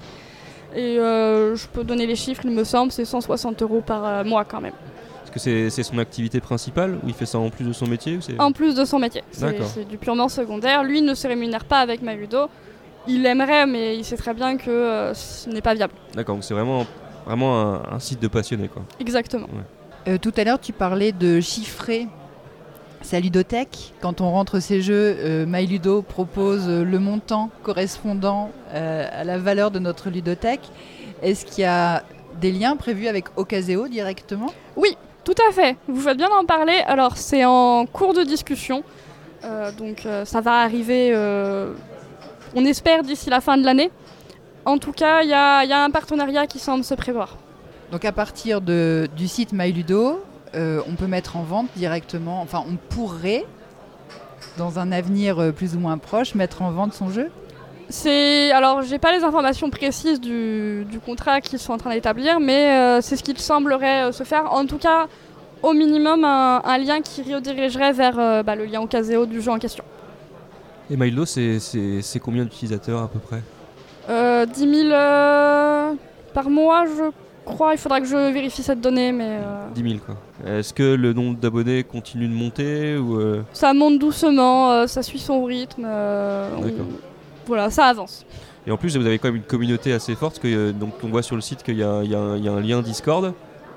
Et 0.74 0.96
je 0.96 1.66
peux 1.68 1.82
donner 1.82 2.06
les 2.06 2.14
chiffres, 2.14 2.42
il 2.44 2.52
me 2.52 2.62
semble, 2.64 2.92
c'est 2.92 3.04
160 3.04 3.62
euros 3.62 3.82
par 3.84 4.24
mois 4.24 4.44
quand 4.44 4.60
même. 4.60 4.74
Est-ce 5.24 5.32
que 5.32 5.40
c'est 5.40 5.70
c'est 5.70 5.82
son 5.82 5.98
activité 5.98 6.40
principale 6.40 6.98
ou 7.02 7.08
il 7.08 7.14
fait 7.14 7.26
ça 7.26 7.38
en 7.38 7.50
plus 7.50 7.64
de 7.64 7.72
son 7.72 7.86
métier 7.86 8.16
ou 8.16 8.40
En 8.40 8.52
plus 8.52 8.74
de 8.74 8.84
son 8.84 8.98
métier. 8.98 9.22
C'est 9.32 9.88
du 9.88 9.98
purement 9.98 10.28
secondaire. 10.28 10.84
Lui 10.84 11.02
ne 11.02 11.14
se 11.14 11.26
rémunère 11.26 11.64
pas 11.64 11.80
avec 11.80 12.02
Maludo. 12.02 12.48
Il 13.06 13.24
aimerait, 13.26 13.66
mais 13.66 13.96
il 13.96 14.04
sait 14.04 14.16
très 14.16 14.34
bien 14.34 14.56
que 14.56 14.70
euh, 14.70 15.14
ce 15.14 15.48
n'est 15.48 15.62
pas 15.62 15.74
viable. 15.74 15.94
D'accord, 16.14 16.36
donc 16.36 16.44
c'est 16.44 16.54
vraiment, 16.54 16.86
vraiment 17.26 17.60
un, 17.60 17.82
un 17.92 17.98
site 17.98 18.20
de 18.20 18.28
passionnés 18.28 18.68
quoi. 18.68 18.82
Exactement. 19.00 19.48
Euh, 20.08 20.18
tout 20.18 20.32
à 20.36 20.44
l'heure, 20.44 20.60
tu 20.60 20.72
parlais 20.72 21.12
de 21.12 21.40
chiffrer 21.40 22.06
sa 23.02 23.18
ludothèque. 23.18 23.94
Quand 24.00 24.20
on 24.20 24.30
rentre 24.30 24.60
ces 24.60 24.82
jeux, 24.82 25.16
euh, 25.18 25.46
MyLudo 25.46 26.02
propose 26.02 26.68
le 26.68 26.98
montant 26.98 27.50
correspondant 27.62 28.50
euh, 28.74 29.08
à 29.10 29.24
la 29.24 29.38
valeur 29.38 29.70
de 29.70 29.78
notre 29.78 30.10
ludothèque. 30.10 30.68
Est-ce 31.22 31.46
qu'il 31.46 31.62
y 31.62 31.66
a 31.66 32.02
des 32.40 32.52
liens 32.52 32.76
prévus 32.76 33.08
avec 33.08 33.26
Ocaseo 33.36 33.88
directement? 33.88 34.52
Oui, 34.76 34.96
tout 35.24 35.34
à 35.48 35.52
fait. 35.52 35.76
Vous 35.88 36.00
faites 36.00 36.16
bien 36.16 36.28
d'en 36.28 36.44
parler. 36.44 36.82
Alors, 36.86 37.16
c'est 37.16 37.44
en 37.44 37.86
cours 37.86 38.14
de 38.14 38.22
discussion. 38.22 38.82
Euh, 39.44 39.72
donc, 39.72 40.04
euh, 40.04 40.24
ça 40.26 40.40
va 40.42 40.60
arriver, 40.60 41.12
euh, 41.14 41.72
on 42.54 42.64
espère, 42.64 43.02
d'ici 43.02 43.30
la 43.30 43.40
fin 43.40 43.56
de 43.56 43.64
l'année. 43.64 43.90
En 44.64 44.78
tout 44.78 44.92
cas, 44.92 45.22
il 45.22 45.28
y, 45.30 45.34
a 45.34 45.64
y 45.64 45.72
a 45.72 45.82
un 45.82 45.90
partenariat 45.90 46.46
qui 46.46 46.58
semble 46.58 46.84
se 46.84 46.94
prévoir. 46.94 47.36
Donc, 47.92 48.04
à 48.04 48.12
partir 48.12 48.60
de, 48.60 49.08
du 49.16 49.26
site 49.26 49.52
MyLudo, 49.52 50.22
euh, 50.54 50.80
on 50.88 50.94
peut 50.94 51.06
mettre 51.06 51.36
en 51.36 51.42
vente 51.42 51.68
directement, 51.76 52.40
enfin, 52.42 52.64
on 52.68 52.76
pourrait, 52.76 53.44
dans 54.58 54.78
un 54.78 54.92
avenir 54.92 55.38
euh, 55.38 55.52
plus 55.52 55.74
ou 55.76 55.80
moins 55.80 55.98
proche, 55.98 56.34
mettre 56.34 56.62
en 56.62 56.70
vente 56.70 56.92
son 56.92 57.10
jeu? 57.10 57.30
C'est 57.92 58.52
alors 58.52 58.82
j'ai 58.82 59.00
pas 59.00 59.10
les 59.10 59.24
informations 59.24 59.68
précises 59.68 60.20
du, 60.20 60.86
du 60.88 61.00
contrat 61.00 61.40
qu'ils 61.40 61.58
sont 61.58 61.72
en 61.72 61.76
train 61.76 61.90
d'établir, 61.90 62.38
mais 62.38 62.70
euh, 62.70 63.00
c'est 63.00 63.16
ce 63.16 63.24
qu'il 63.24 63.36
semblerait 63.36 64.04
euh, 64.04 64.12
se 64.12 64.22
faire. 64.22 64.52
En 64.52 64.64
tout 64.64 64.78
cas, 64.78 65.08
au 65.64 65.72
minimum 65.72 66.24
un, 66.24 66.62
un 66.64 66.78
lien 66.78 67.00
qui 67.00 67.34
redirigerait 67.34 67.92
vers 67.92 68.16
euh, 68.20 68.44
bah, 68.44 68.54
le 68.54 68.66
lien 68.66 68.80
au 68.80 68.86
caseo 68.86 69.26
du 69.26 69.42
jeu 69.42 69.50
en 69.50 69.58
question. 69.58 69.82
Et 70.90 70.96
Milo, 70.96 71.24
c'est- 71.24 71.58
combien 72.22 72.44
d'utilisateurs 72.44 73.02
à 73.02 73.08
peu 73.08 73.18
près 73.18 73.40
Euh, 74.08 74.44
10 74.46 74.60
000 74.88 74.90
euh, 74.92 75.92
par 76.34 76.50
mois, 76.50 76.84
je 76.86 77.10
crois. 77.44 77.74
Il 77.74 77.78
faudra 77.78 78.00
que 78.00 78.06
je 78.06 78.32
vérifie 78.32 78.62
cette 78.62 78.80
donnée, 78.80 79.12
mais 79.12 79.38
euh, 79.40 79.68
10 79.74 79.82
000 79.82 79.94
quoi. 80.04 80.16
Est-ce 80.44 80.74
que 80.74 80.94
le 80.94 81.12
nombre 81.12 81.38
d'abonnés 81.38 81.84
continue 81.84 82.26
de 82.26 82.32
monter 82.34 82.96
ou 82.96 83.20
euh, 83.20 83.42
ça 83.52 83.72
monte 83.72 83.98
doucement, 83.98 84.72
euh, 84.72 84.86
ça 84.86 85.02
suit 85.02 85.18
son 85.20 85.44
rythme. 85.44 85.84
euh, 85.86 86.48
on-. 86.58 87.46
Voilà, 87.46 87.70
ça 87.70 87.86
avance. 87.86 88.24
Et 88.66 88.70
en 88.72 88.76
plus, 88.76 88.96
vous 88.96 89.06
avez 89.06 89.18
quand 89.18 89.28
même 89.28 89.36
une 89.36 89.42
communauté 89.42 89.92
assez 89.92 90.14
forte, 90.14 90.38
que, 90.38 90.48
euh, 90.48 90.72
donc 90.72 90.92
on 91.04 91.08
voit 91.08 91.22
sur 91.22 91.36
le 91.36 91.42
site 91.42 91.62
qu'il 91.62 91.76
y, 91.76 91.82
a 91.82 91.90
un- 91.90 92.04
y 92.04 92.08
y 92.42 92.48
a 92.48 92.60
lien 92.60 92.82
Discord 92.82 93.32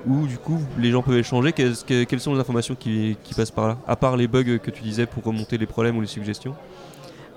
où 0.05 0.25
du 0.27 0.37
coup 0.37 0.59
les 0.79 0.91
gens 0.91 1.01
peuvent 1.01 1.17
échanger. 1.17 1.53
Que- 1.53 2.03
quelles 2.03 2.19
sont 2.19 2.33
les 2.33 2.39
informations 2.39 2.75
qui, 2.75 3.17
qui 3.23 3.33
passent 3.33 3.51
par 3.51 3.67
là? 3.67 3.77
À 3.87 3.95
part 3.95 4.17
les 4.17 4.27
bugs 4.27 4.57
que 4.57 4.71
tu 4.71 4.81
disais 4.83 5.05
pour 5.05 5.23
remonter 5.23 5.57
les 5.57 5.65
problèmes 5.67 5.95
ou 5.97 6.01
les 6.01 6.07
suggestions? 6.07 6.55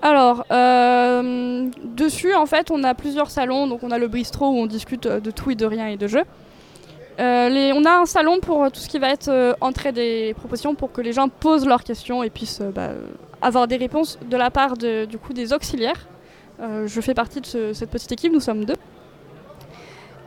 Alors, 0.03 0.45
euh, 0.53 1.69
dessus, 1.85 2.35
en 2.35 2.47
fait, 2.47 2.71
on 2.71 2.85
a 2.85 2.95
plusieurs 2.95 3.31
salons. 3.31 3.67
Donc, 3.67 3.83
on 3.83 3.91
a 3.91 3.99
le 3.99 4.09
bistro 4.09 4.47
où 4.49 4.57
on 4.59 4.67
discute 4.67 5.07
euh, 5.07 5.21
de 5.21 5.31
tout 5.31 5.51
et 5.51 5.55
de 5.55 5.67
rien 5.67 5.89
et 5.89 5.97
de 5.97 6.07
jeux. 6.07 6.25
Euh, 7.19 7.73
on 7.75 7.85
a 7.87 7.93
un 8.01 8.05
salon 8.05 8.41
pour 8.41 8.71
tout 8.71 8.79
ce 8.81 8.89
qui 8.89 8.99
va 8.99 9.09
être 9.11 9.29
euh, 9.29 9.55
entrée 9.63 9.91
des 9.93 10.35
propositions 10.35 10.75
pour 10.75 10.93
que 10.93 11.01
les 11.01 11.13
gens 11.15 11.29
posent 11.29 11.67
leurs 11.67 11.83
questions 11.83 12.23
et 12.23 12.29
puissent 12.31 12.61
bah, 12.61 12.91
avoir 13.41 13.67
des 13.67 13.77
réponses 13.77 14.19
de 14.31 14.37
la 14.37 14.51
part 14.51 14.77
du 14.77 15.17
coup 15.23 15.33
des 15.33 15.53
auxiliaires. 15.53 16.07
Je 16.61 17.01
fais 17.03 17.13
partie 17.15 17.41
de 17.43 17.47
ce- 17.47 17.73
cette 17.75 17.91
petite 17.91 18.11
équipe, 18.13 18.33
nous 18.33 18.41
sommes 18.41 18.65
deux. 18.65 18.77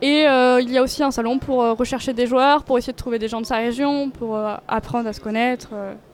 Et 0.02 0.22
il 0.24 0.70
y 0.72 0.78
a 0.78 0.82
aussi 0.84 1.04
un 1.04 1.12
salon 1.12 1.38
pour 1.40 1.58
rechercher 1.78 2.14
des 2.14 2.26
joueurs, 2.28 2.64
pour 2.64 2.78
essayer 2.78 2.94
de 2.94 2.98
trouver 2.98 3.18
des 3.20 3.28
gens 3.28 3.42
de 3.42 3.46
sa 3.48 3.58
région, 3.58 4.10
pour 4.12 4.38
apprendre 4.68 5.08
à 5.10 5.14
se 5.14 5.20
connaître. 5.20 5.70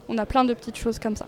on 0.08 0.18
a 0.18 0.26
plein 0.26 0.44
de 0.46 0.54
petites 0.54 0.78
choses 0.78 1.00
comme 1.00 1.16
ça. 1.16 1.26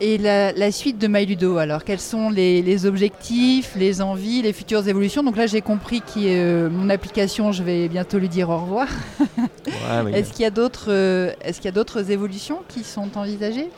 Et 0.00 0.16
la, 0.16 0.52
la 0.52 0.70
suite 0.70 0.98
de 0.98 1.08
MyLudo, 1.08 1.58
alors 1.58 1.82
quels 1.82 1.98
sont 1.98 2.30
les, 2.30 2.62
les 2.62 2.86
objectifs, 2.86 3.74
les 3.74 4.00
envies, 4.00 4.42
les 4.42 4.52
futures 4.52 4.86
évolutions? 4.86 5.24
Donc 5.24 5.36
là 5.36 5.46
j'ai 5.48 5.60
compris 5.60 6.02
que 6.02 6.18
euh, 6.18 6.70
mon 6.70 6.88
application, 6.88 7.50
je 7.50 7.64
vais 7.64 7.88
bientôt 7.88 8.18
lui 8.18 8.28
dire 8.28 8.48
au 8.48 8.58
revoir. 8.58 8.86
Ouais, 9.20 10.12
Est-ce 10.12 10.32
qu'il 10.32 10.42
y 10.42 10.46
a 10.46 10.50
d'autres 10.50 10.92
euh, 10.92 11.32
est-ce 11.40 11.56
qu'il 11.56 11.64
y 11.66 11.68
a 11.68 11.72
d'autres 11.72 12.12
évolutions 12.12 12.60
qui 12.68 12.84
sont 12.84 13.08
envisagées? 13.16 13.70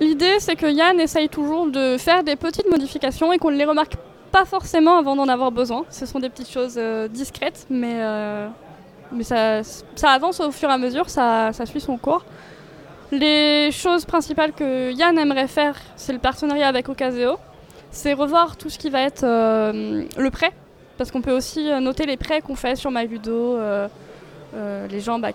L'idée, 0.00 0.36
c'est 0.40 0.56
que 0.56 0.66
Yann 0.66 0.98
essaye 1.00 1.28
toujours 1.28 1.70
de 1.70 1.96
faire 1.96 2.24
des 2.24 2.36
petites 2.36 2.68
modifications 2.68 3.32
et 3.32 3.38
qu'on 3.38 3.50
ne 3.50 3.56
les 3.56 3.64
remarque 3.64 3.94
pas 4.32 4.44
forcément 4.44 4.98
avant 4.98 5.16
d'en 5.16 5.28
avoir 5.28 5.52
besoin. 5.52 5.84
Ce 5.90 6.06
sont 6.06 6.18
des 6.18 6.28
petites 6.28 6.50
choses 6.50 6.74
euh, 6.76 7.08
discrètes, 7.08 7.66
mais, 7.70 7.94
euh, 7.96 8.48
mais 9.12 9.24
ça, 9.24 9.62
ça 9.94 10.10
avance 10.10 10.40
au 10.40 10.50
fur 10.50 10.68
et 10.68 10.72
à 10.72 10.78
mesure, 10.78 11.08
ça, 11.08 11.52
ça 11.52 11.66
suit 11.66 11.80
son 11.80 11.96
cours. 11.96 12.24
Les 13.10 13.70
choses 13.72 14.04
principales 14.04 14.52
que 14.52 14.92
Yann 14.92 15.18
aimerait 15.18 15.48
faire, 15.48 15.76
c'est 15.96 16.12
le 16.12 16.18
partenariat 16.18 16.68
avec 16.68 16.88
Ocaseo. 16.90 17.36
C'est 17.90 18.12
revoir 18.12 18.58
tout 18.58 18.68
ce 18.68 18.78
qui 18.78 18.90
va 18.90 19.00
être 19.00 19.24
euh, 19.24 20.04
le 20.18 20.30
prêt, 20.30 20.52
parce 20.98 21.10
qu'on 21.10 21.22
peut 21.22 21.32
aussi 21.32 21.70
euh, 21.70 21.80
noter 21.80 22.04
les 22.04 22.18
prêts 22.18 22.42
qu'on 22.42 22.54
fait 22.54 22.76
sur 22.76 22.90
MyLudo, 22.90 23.56
euh, 23.56 23.88
euh, 24.54 24.86
les 24.88 25.00
gens 25.00 25.18
bah, 25.18 25.28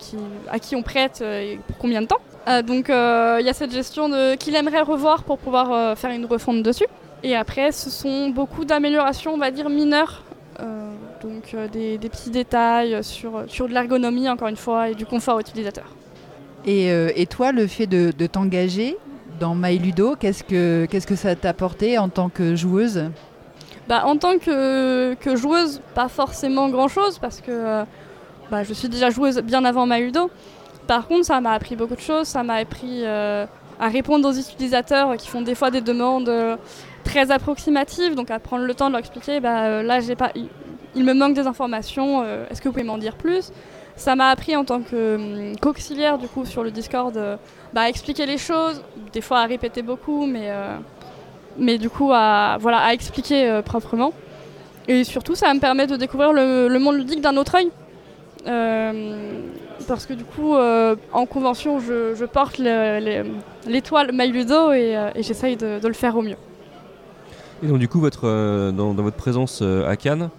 à 0.51 0.59
qui 0.59 0.75
on 0.75 0.83
prête 0.83 1.21
euh, 1.23 1.41
et 1.41 1.59
pour 1.67 1.77
combien 1.79 2.01
de 2.01 2.07
temps. 2.07 2.21
Donc 2.67 2.89
il 2.89 3.45
y 3.45 3.49
a 3.49 3.53
cette 3.53 3.71
gestion 3.71 4.11
qu'il 4.37 4.53
aimerait 4.53 4.81
revoir 4.81 5.23
pour 5.23 5.37
pouvoir 5.37 5.97
faire 5.97 6.11
une 6.11 6.25
refonte 6.25 6.61
dessus. 6.61 6.87
Et 7.23 7.37
après, 7.37 7.71
ce 7.71 7.89
sont 7.89 8.29
beaucoup 8.29 8.65
d'améliorations, 8.65 9.33
on 9.33 9.37
va 9.37 9.49
dire, 9.49 9.69
mineures. 9.69 10.23
Donc 11.21 11.55
des, 11.71 11.97
des 11.97 12.09
petits 12.09 12.31
détails 12.31 13.01
sur, 13.01 13.45
sur 13.47 13.69
de 13.69 13.73
l'ergonomie, 13.73 14.27
encore 14.27 14.49
une 14.49 14.57
fois, 14.57 14.89
et 14.89 14.93
du 14.93 15.05
confort 15.05 15.39
utilisateur. 15.39 15.85
Et, 16.65 16.91
euh, 16.91 17.11
et 17.15 17.25
toi, 17.25 17.51
le 17.51 17.67
fait 17.67 17.87
de, 17.87 18.11
t'engager 18.27 18.97
dans 19.39 19.55
MyLudo, 19.55 20.15
qu'est-ce 20.15 20.43
que, 20.43 20.85
qu'est-ce 20.89 21.07
que 21.07 21.15
ça 21.15 21.35
t'a 21.35 21.49
apporté 21.49 21.97
en 21.97 22.09
tant 22.09 22.29
que 22.29 22.55
joueuse? 22.55 23.05
Bah, 23.89 24.03
en 24.05 24.17
tant 24.17 24.37
que, 24.37 25.15
joueuse, 25.35 25.81
pas 25.93 26.07
forcément 26.07 26.69
grand-chose, 26.69 27.19
parce 27.19 27.41
que 27.41 27.51
euh, 27.51 27.83
bah, 28.49 28.63
je 28.63 28.73
suis 28.73 28.87
déjà 28.87 29.09
joueuse 29.09 29.39
bien 29.41 29.65
avant 29.65 29.85
Maludo. 29.85 30.29
Par 30.87 31.07
contre, 31.07 31.25
ça 31.25 31.41
m'a 31.41 31.51
appris 31.51 31.75
beaucoup 31.75 31.95
de 31.95 32.01
choses. 32.01 32.27
Ça 32.27 32.43
m'a 32.43 32.55
appris 32.55 33.01
euh, 33.03 33.45
à 33.79 33.89
répondre 33.89 34.29
aux 34.29 34.33
utilisateurs 34.33 35.17
qui 35.17 35.27
font 35.27 35.41
des 35.41 35.55
fois 35.55 35.71
des 35.71 35.81
demandes 35.81 36.31
très 37.03 37.31
approximatives, 37.31 38.15
donc 38.15 38.31
à 38.31 38.39
prendre 38.39 38.63
le 38.63 38.73
temps 38.73 38.87
de 38.87 38.91
leur 38.91 38.99
expliquer, 38.99 39.41
bah, 39.41 39.83
là, 39.83 39.99
j'ai 39.99 40.15
pas, 40.15 40.31
il, 40.95 41.03
me 41.03 41.13
manque 41.13 41.33
des 41.33 41.47
informations, 41.47 42.23
est-ce 42.49 42.61
que 42.61 42.69
vous 42.69 42.73
pouvez 42.73 42.85
m'en 42.85 42.97
dire 42.97 43.15
plus? 43.15 43.51
Ça 43.95 44.15
m'a 44.15 44.29
appris 44.29 44.55
en 44.55 44.65
tant 44.65 44.81
hum, 44.93 45.55
qu'auxiliaire, 45.61 46.17
du 46.17 46.27
coup, 46.27 46.45
sur 46.45 46.63
le 46.63 46.71
Discord, 46.71 47.15
euh, 47.15 47.37
bah, 47.73 47.81
à 47.81 47.89
expliquer 47.89 48.25
les 48.25 48.37
choses, 48.37 48.81
des 49.13 49.21
fois 49.21 49.39
à 49.39 49.45
répéter 49.45 49.81
beaucoup, 49.81 50.25
mais, 50.25 50.49
euh, 50.49 50.77
mais 51.57 51.77
du 51.77 51.89
coup, 51.89 52.11
à, 52.11 52.57
voilà, 52.59 52.79
à 52.79 52.93
expliquer 52.93 53.47
euh, 53.49 53.61
proprement. 53.61 54.13
Et 54.87 55.03
surtout, 55.03 55.35
ça 55.35 55.53
me 55.53 55.59
permet 55.59 55.87
de 55.87 55.95
découvrir 55.95 56.33
le, 56.33 56.77
monde 56.79 56.97
ludique 56.97 57.21
d'un 57.21 57.37
autre 57.37 57.55
œil. 57.55 57.69
Parce 59.87 60.05
que 60.05 60.13
du 60.13 60.23
coup, 60.25 60.55
en 60.55 61.25
convention, 61.25 61.79
je, 61.79 62.25
porte 62.25 62.57
le- 62.57 62.99
le- 62.99 63.31
l'étoile 63.67 64.11
MyLudo 64.11 64.73
et, 64.73 64.97
et 65.15 65.23
j'essaye 65.23 65.55
de, 65.55 65.79
le 65.81 65.93
faire 65.93 66.17
au 66.17 66.21
mieux. 66.21 66.35
Et 67.63 67.67
donc 67.67 67.79
du 67.79 67.87
coup, 67.87 68.01
votre, 68.01 68.71
dans, 68.71 68.93
votre 68.93 69.15
présence 69.15 69.61
à 69.61 69.95
Cannes, 69.95 70.29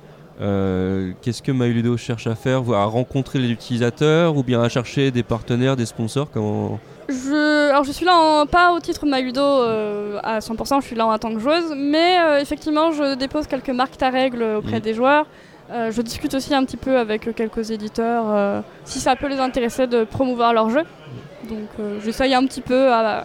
euh, 0.40 1.12
qu'est-ce 1.22 1.42
que 1.42 1.52
MyLudo 1.52 1.96
cherche 1.96 2.26
à 2.26 2.34
faire 2.34 2.62
À 2.72 2.84
rencontrer 2.86 3.38
les 3.38 3.48
utilisateurs 3.50 4.36
ou 4.36 4.42
bien 4.42 4.62
à 4.62 4.68
chercher 4.68 5.10
des 5.10 5.22
partenaires, 5.22 5.76
des 5.76 5.86
sponsors 5.86 6.28
comment... 6.32 6.78
Je, 7.08 7.68
alors 7.70 7.84
je 7.84 7.92
suis 7.92 8.06
là 8.06 8.16
en- 8.16 8.46
pas 8.46 8.72
au 8.72 8.80
titre 8.80 9.04
MyLudo 9.06 9.40
euh, 9.42 10.18
à 10.22 10.38
100%, 10.38 10.80
je 10.80 10.86
suis 10.86 10.96
là 10.96 11.06
en 11.06 11.18
tant 11.18 11.32
que 11.34 11.38
joueuse, 11.38 11.74
mais 11.76 12.18
euh, 12.18 12.40
effectivement 12.40 12.92
je 12.92 13.14
dépose 13.14 13.46
quelques 13.46 13.68
marques 13.70 14.02
à 14.02 14.08
règle 14.10 14.42
auprès 14.58 14.76
Mhm. 14.76 14.80
des 14.80 14.94
joueurs. 14.94 15.26
Euh, 15.70 15.90
je 15.92 16.02
discute 16.02 16.34
aussi 16.34 16.54
un 16.54 16.64
petit 16.64 16.76
peu 16.78 16.98
avec 16.98 17.34
quelques 17.34 17.70
éditeurs 17.70 18.62
si 18.84 19.00
ça 19.00 19.16
peut 19.16 19.28
les 19.28 19.38
intéresser 19.38 19.86
de 19.86 20.04
promouvoir 20.04 20.52
leur 20.52 20.68
jeu. 20.70 20.82
Donc 21.48 21.68
j'essaye 22.04 22.34
un 22.34 22.44
petit 22.46 22.60
peu 22.62 22.90
à, 22.92 23.24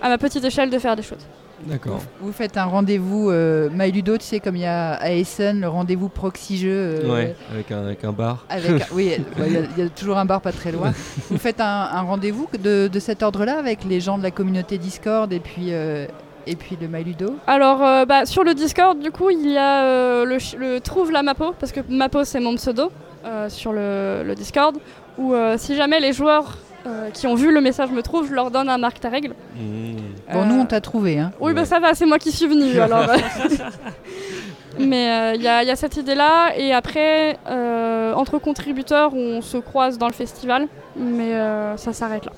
à 0.00 0.08
ma 0.08 0.16
petite 0.18 0.44
échelle 0.44 0.70
de 0.70 0.78
faire 0.78 0.94
des 0.96 1.02
choses. 1.02 1.26
D'accord. 1.66 2.00
Vous 2.20 2.32
faites 2.32 2.56
un 2.56 2.64
rendez-vous 2.64 3.30
euh, 3.30 3.68
MyLudo, 3.72 4.16
tu 4.18 4.24
sais, 4.24 4.40
comme 4.40 4.56
il 4.56 4.62
y 4.62 4.66
a 4.66 4.92
à 4.94 5.10
Essen, 5.10 5.60
le 5.60 5.68
rendez-vous 5.68 6.08
proxy 6.08 6.56
jeu. 6.58 6.70
euh, 6.72 7.12
Ouais, 7.12 7.36
avec 7.52 7.70
un, 7.70 7.84
avec 7.84 8.02
un 8.04 8.12
bar. 8.12 8.46
Avec, 8.48 8.84
oui, 8.92 9.12
bah, 9.38 9.44
il 9.46 9.52
y 9.52 9.56
a- 9.56 9.60
il 9.76 9.82
y, 9.84 9.86
a 9.86 9.88
toujours 9.90 10.16
un 10.18 10.24
bar 10.24 10.40
pas 10.40 10.52
très 10.52 10.72
loin. 10.72 10.92
Vous 11.30 11.38
faites 11.38 11.60
un, 11.60 11.64
un 11.92 12.00
rendez-vous 12.02 12.48
de, 12.62 12.88
de 12.88 12.98
cet 13.00 13.22
ordre-là 13.22 13.58
avec 13.58 13.84
les 13.84 14.00
gens 14.00 14.16
de 14.16 14.22
la 14.22 14.30
communauté 14.30 14.78
Discord 14.78 15.32
et 15.32 15.40
puis, 15.40 15.66
euh, 15.72 16.06
et 16.46 16.56
puis 16.56 16.78
le 16.80 16.88
MyLudo 16.88 17.36
Alors 17.46 17.84
euh, 17.84 18.06
bah, 18.06 18.24
sur 18.24 18.42
le 18.44 18.54
Discord 18.54 18.98
du 18.98 19.10
coup 19.10 19.28
il 19.30 19.50
y 19.50 19.58
a 19.58 19.84
euh, 19.84 20.24
le, 20.24 20.78
trouve 20.80 21.12
la 21.12 21.22
Mapo, 21.22 21.52
parce 21.60 21.72
que 21.72 21.80
Mapo 21.88 22.24
c'est 22.24 22.40
mon 22.40 22.54
pseudo 22.56 22.90
euh, 23.26 23.50
sur 23.50 23.72
le, 23.74 24.22
le 24.24 24.34
Discord, 24.34 24.76
où 25.18 25.34
euh, 25.34 25.56
si 25.58 25.76
jamais 25.76 26.00
les 26.00 26.14
joueurs 26.14 26.56
euh, 26.86 27.10
qui 27.10 27.26
ont 27.26 27.34
vu 27.34 27.52
le 27.52 27.60
message 27.60 27.90
me 27.90 28.02
trouvent, 28.02 28.28
je 28.28 28.34
leur 28.34 28.50
donne 28.50 28.68
un 28.68 28.78
marque 28.78 29.00
ta 29.00 29.08
règle. 29.08 29.34
Mmh. 29.56 29.94
Bon, 30.32 30.40
Euh, 30.42 30.44
nous, 30.44 30.60
on 30.60 30.66
t'a 30.66 30.80
trouvé. 30.80 31.18
Hein. 31.18 31.32
Oui, 31.40 31.52
bah 31.52 31.60
Ouais. 31.60 31.66
ça 31.66 31.80
va, 31.80 31.94
c'est 31.94 32.06
moi 32.06 32.18
qui 32.18 32.32
suis 32.32 32.46
venue 32.46 32.78
alors. 32.80 33.08
euh. 33.10 33.16
Mais 34.78 35.10
euh, 35.10 35.34
il 35.34 35.42
y, 35.42 35.48
a- 35.48 35.62
il 35.62 35.68
y 35.68 35.70
a 35.70 35.76
cette 35.76 35.96
idée-là, 35.96 36.56
et 36.56 36.72
après, 36.72 37.36
euh, 37.48 38.14
entre 38.14 38.38
contributeurs, 38.38 39.12
on 39.14 39.42
se 39.42 39.56
croise 39.58 39.98
dans 39.98 40.06
le 40.06 40.12
festival, 40.14 40.68
mais 40.96 41.34
euh, 41.34 41.76
ça 41.76 41.92
s'arrête 41.92 42.24
là. 42.24 42.32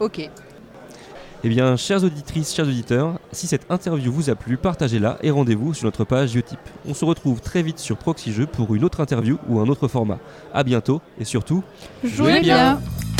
Ok. 0.00 0.30
Eh 1.44 1.48
bien, 1.48 1.76
chères 1.76 2.04
auditrices, 2.04 2.54
chers 2.54 2.66
auditeurs, 2.66 3.14
si 3.32 3.48
cette 3.48 3.68
interview 3.70 4.12
vous 4.12 4.30
a 4.30 4.36
plu, 4.36 4.56
partagez-la 4.56 5.18
et 5.22 5.32
rendez-vous 5.32 5.74
sur 5.74 5.86
notre 5.86 6.04
page 6.04 6.36
Utip. 6.36 6.60
On 6.88 6.94
se 6.94 7.04
retrouve 7.04 7.40
très 7.40 7.62
vite 7.62 7.80
sur 7.80 7.96
Proxy 7.96 8.32
Jeux 8.32 8.46
pour 8.46 8.74
une 8.76 8.84
autre 8.84 9.00
interview 9.00 9.38
ou 9.48 9.58
un 9.58 9.66
autre 9.68 9.88
format. 9.88 10.18
A 10.54 10.62
bientôt 10.62 11.00
et 11.18 11.24
surtout, 11.24 11.64
Jouez 12.04 12.38
bien. 12.40 12.78
bien. 12.78 13.11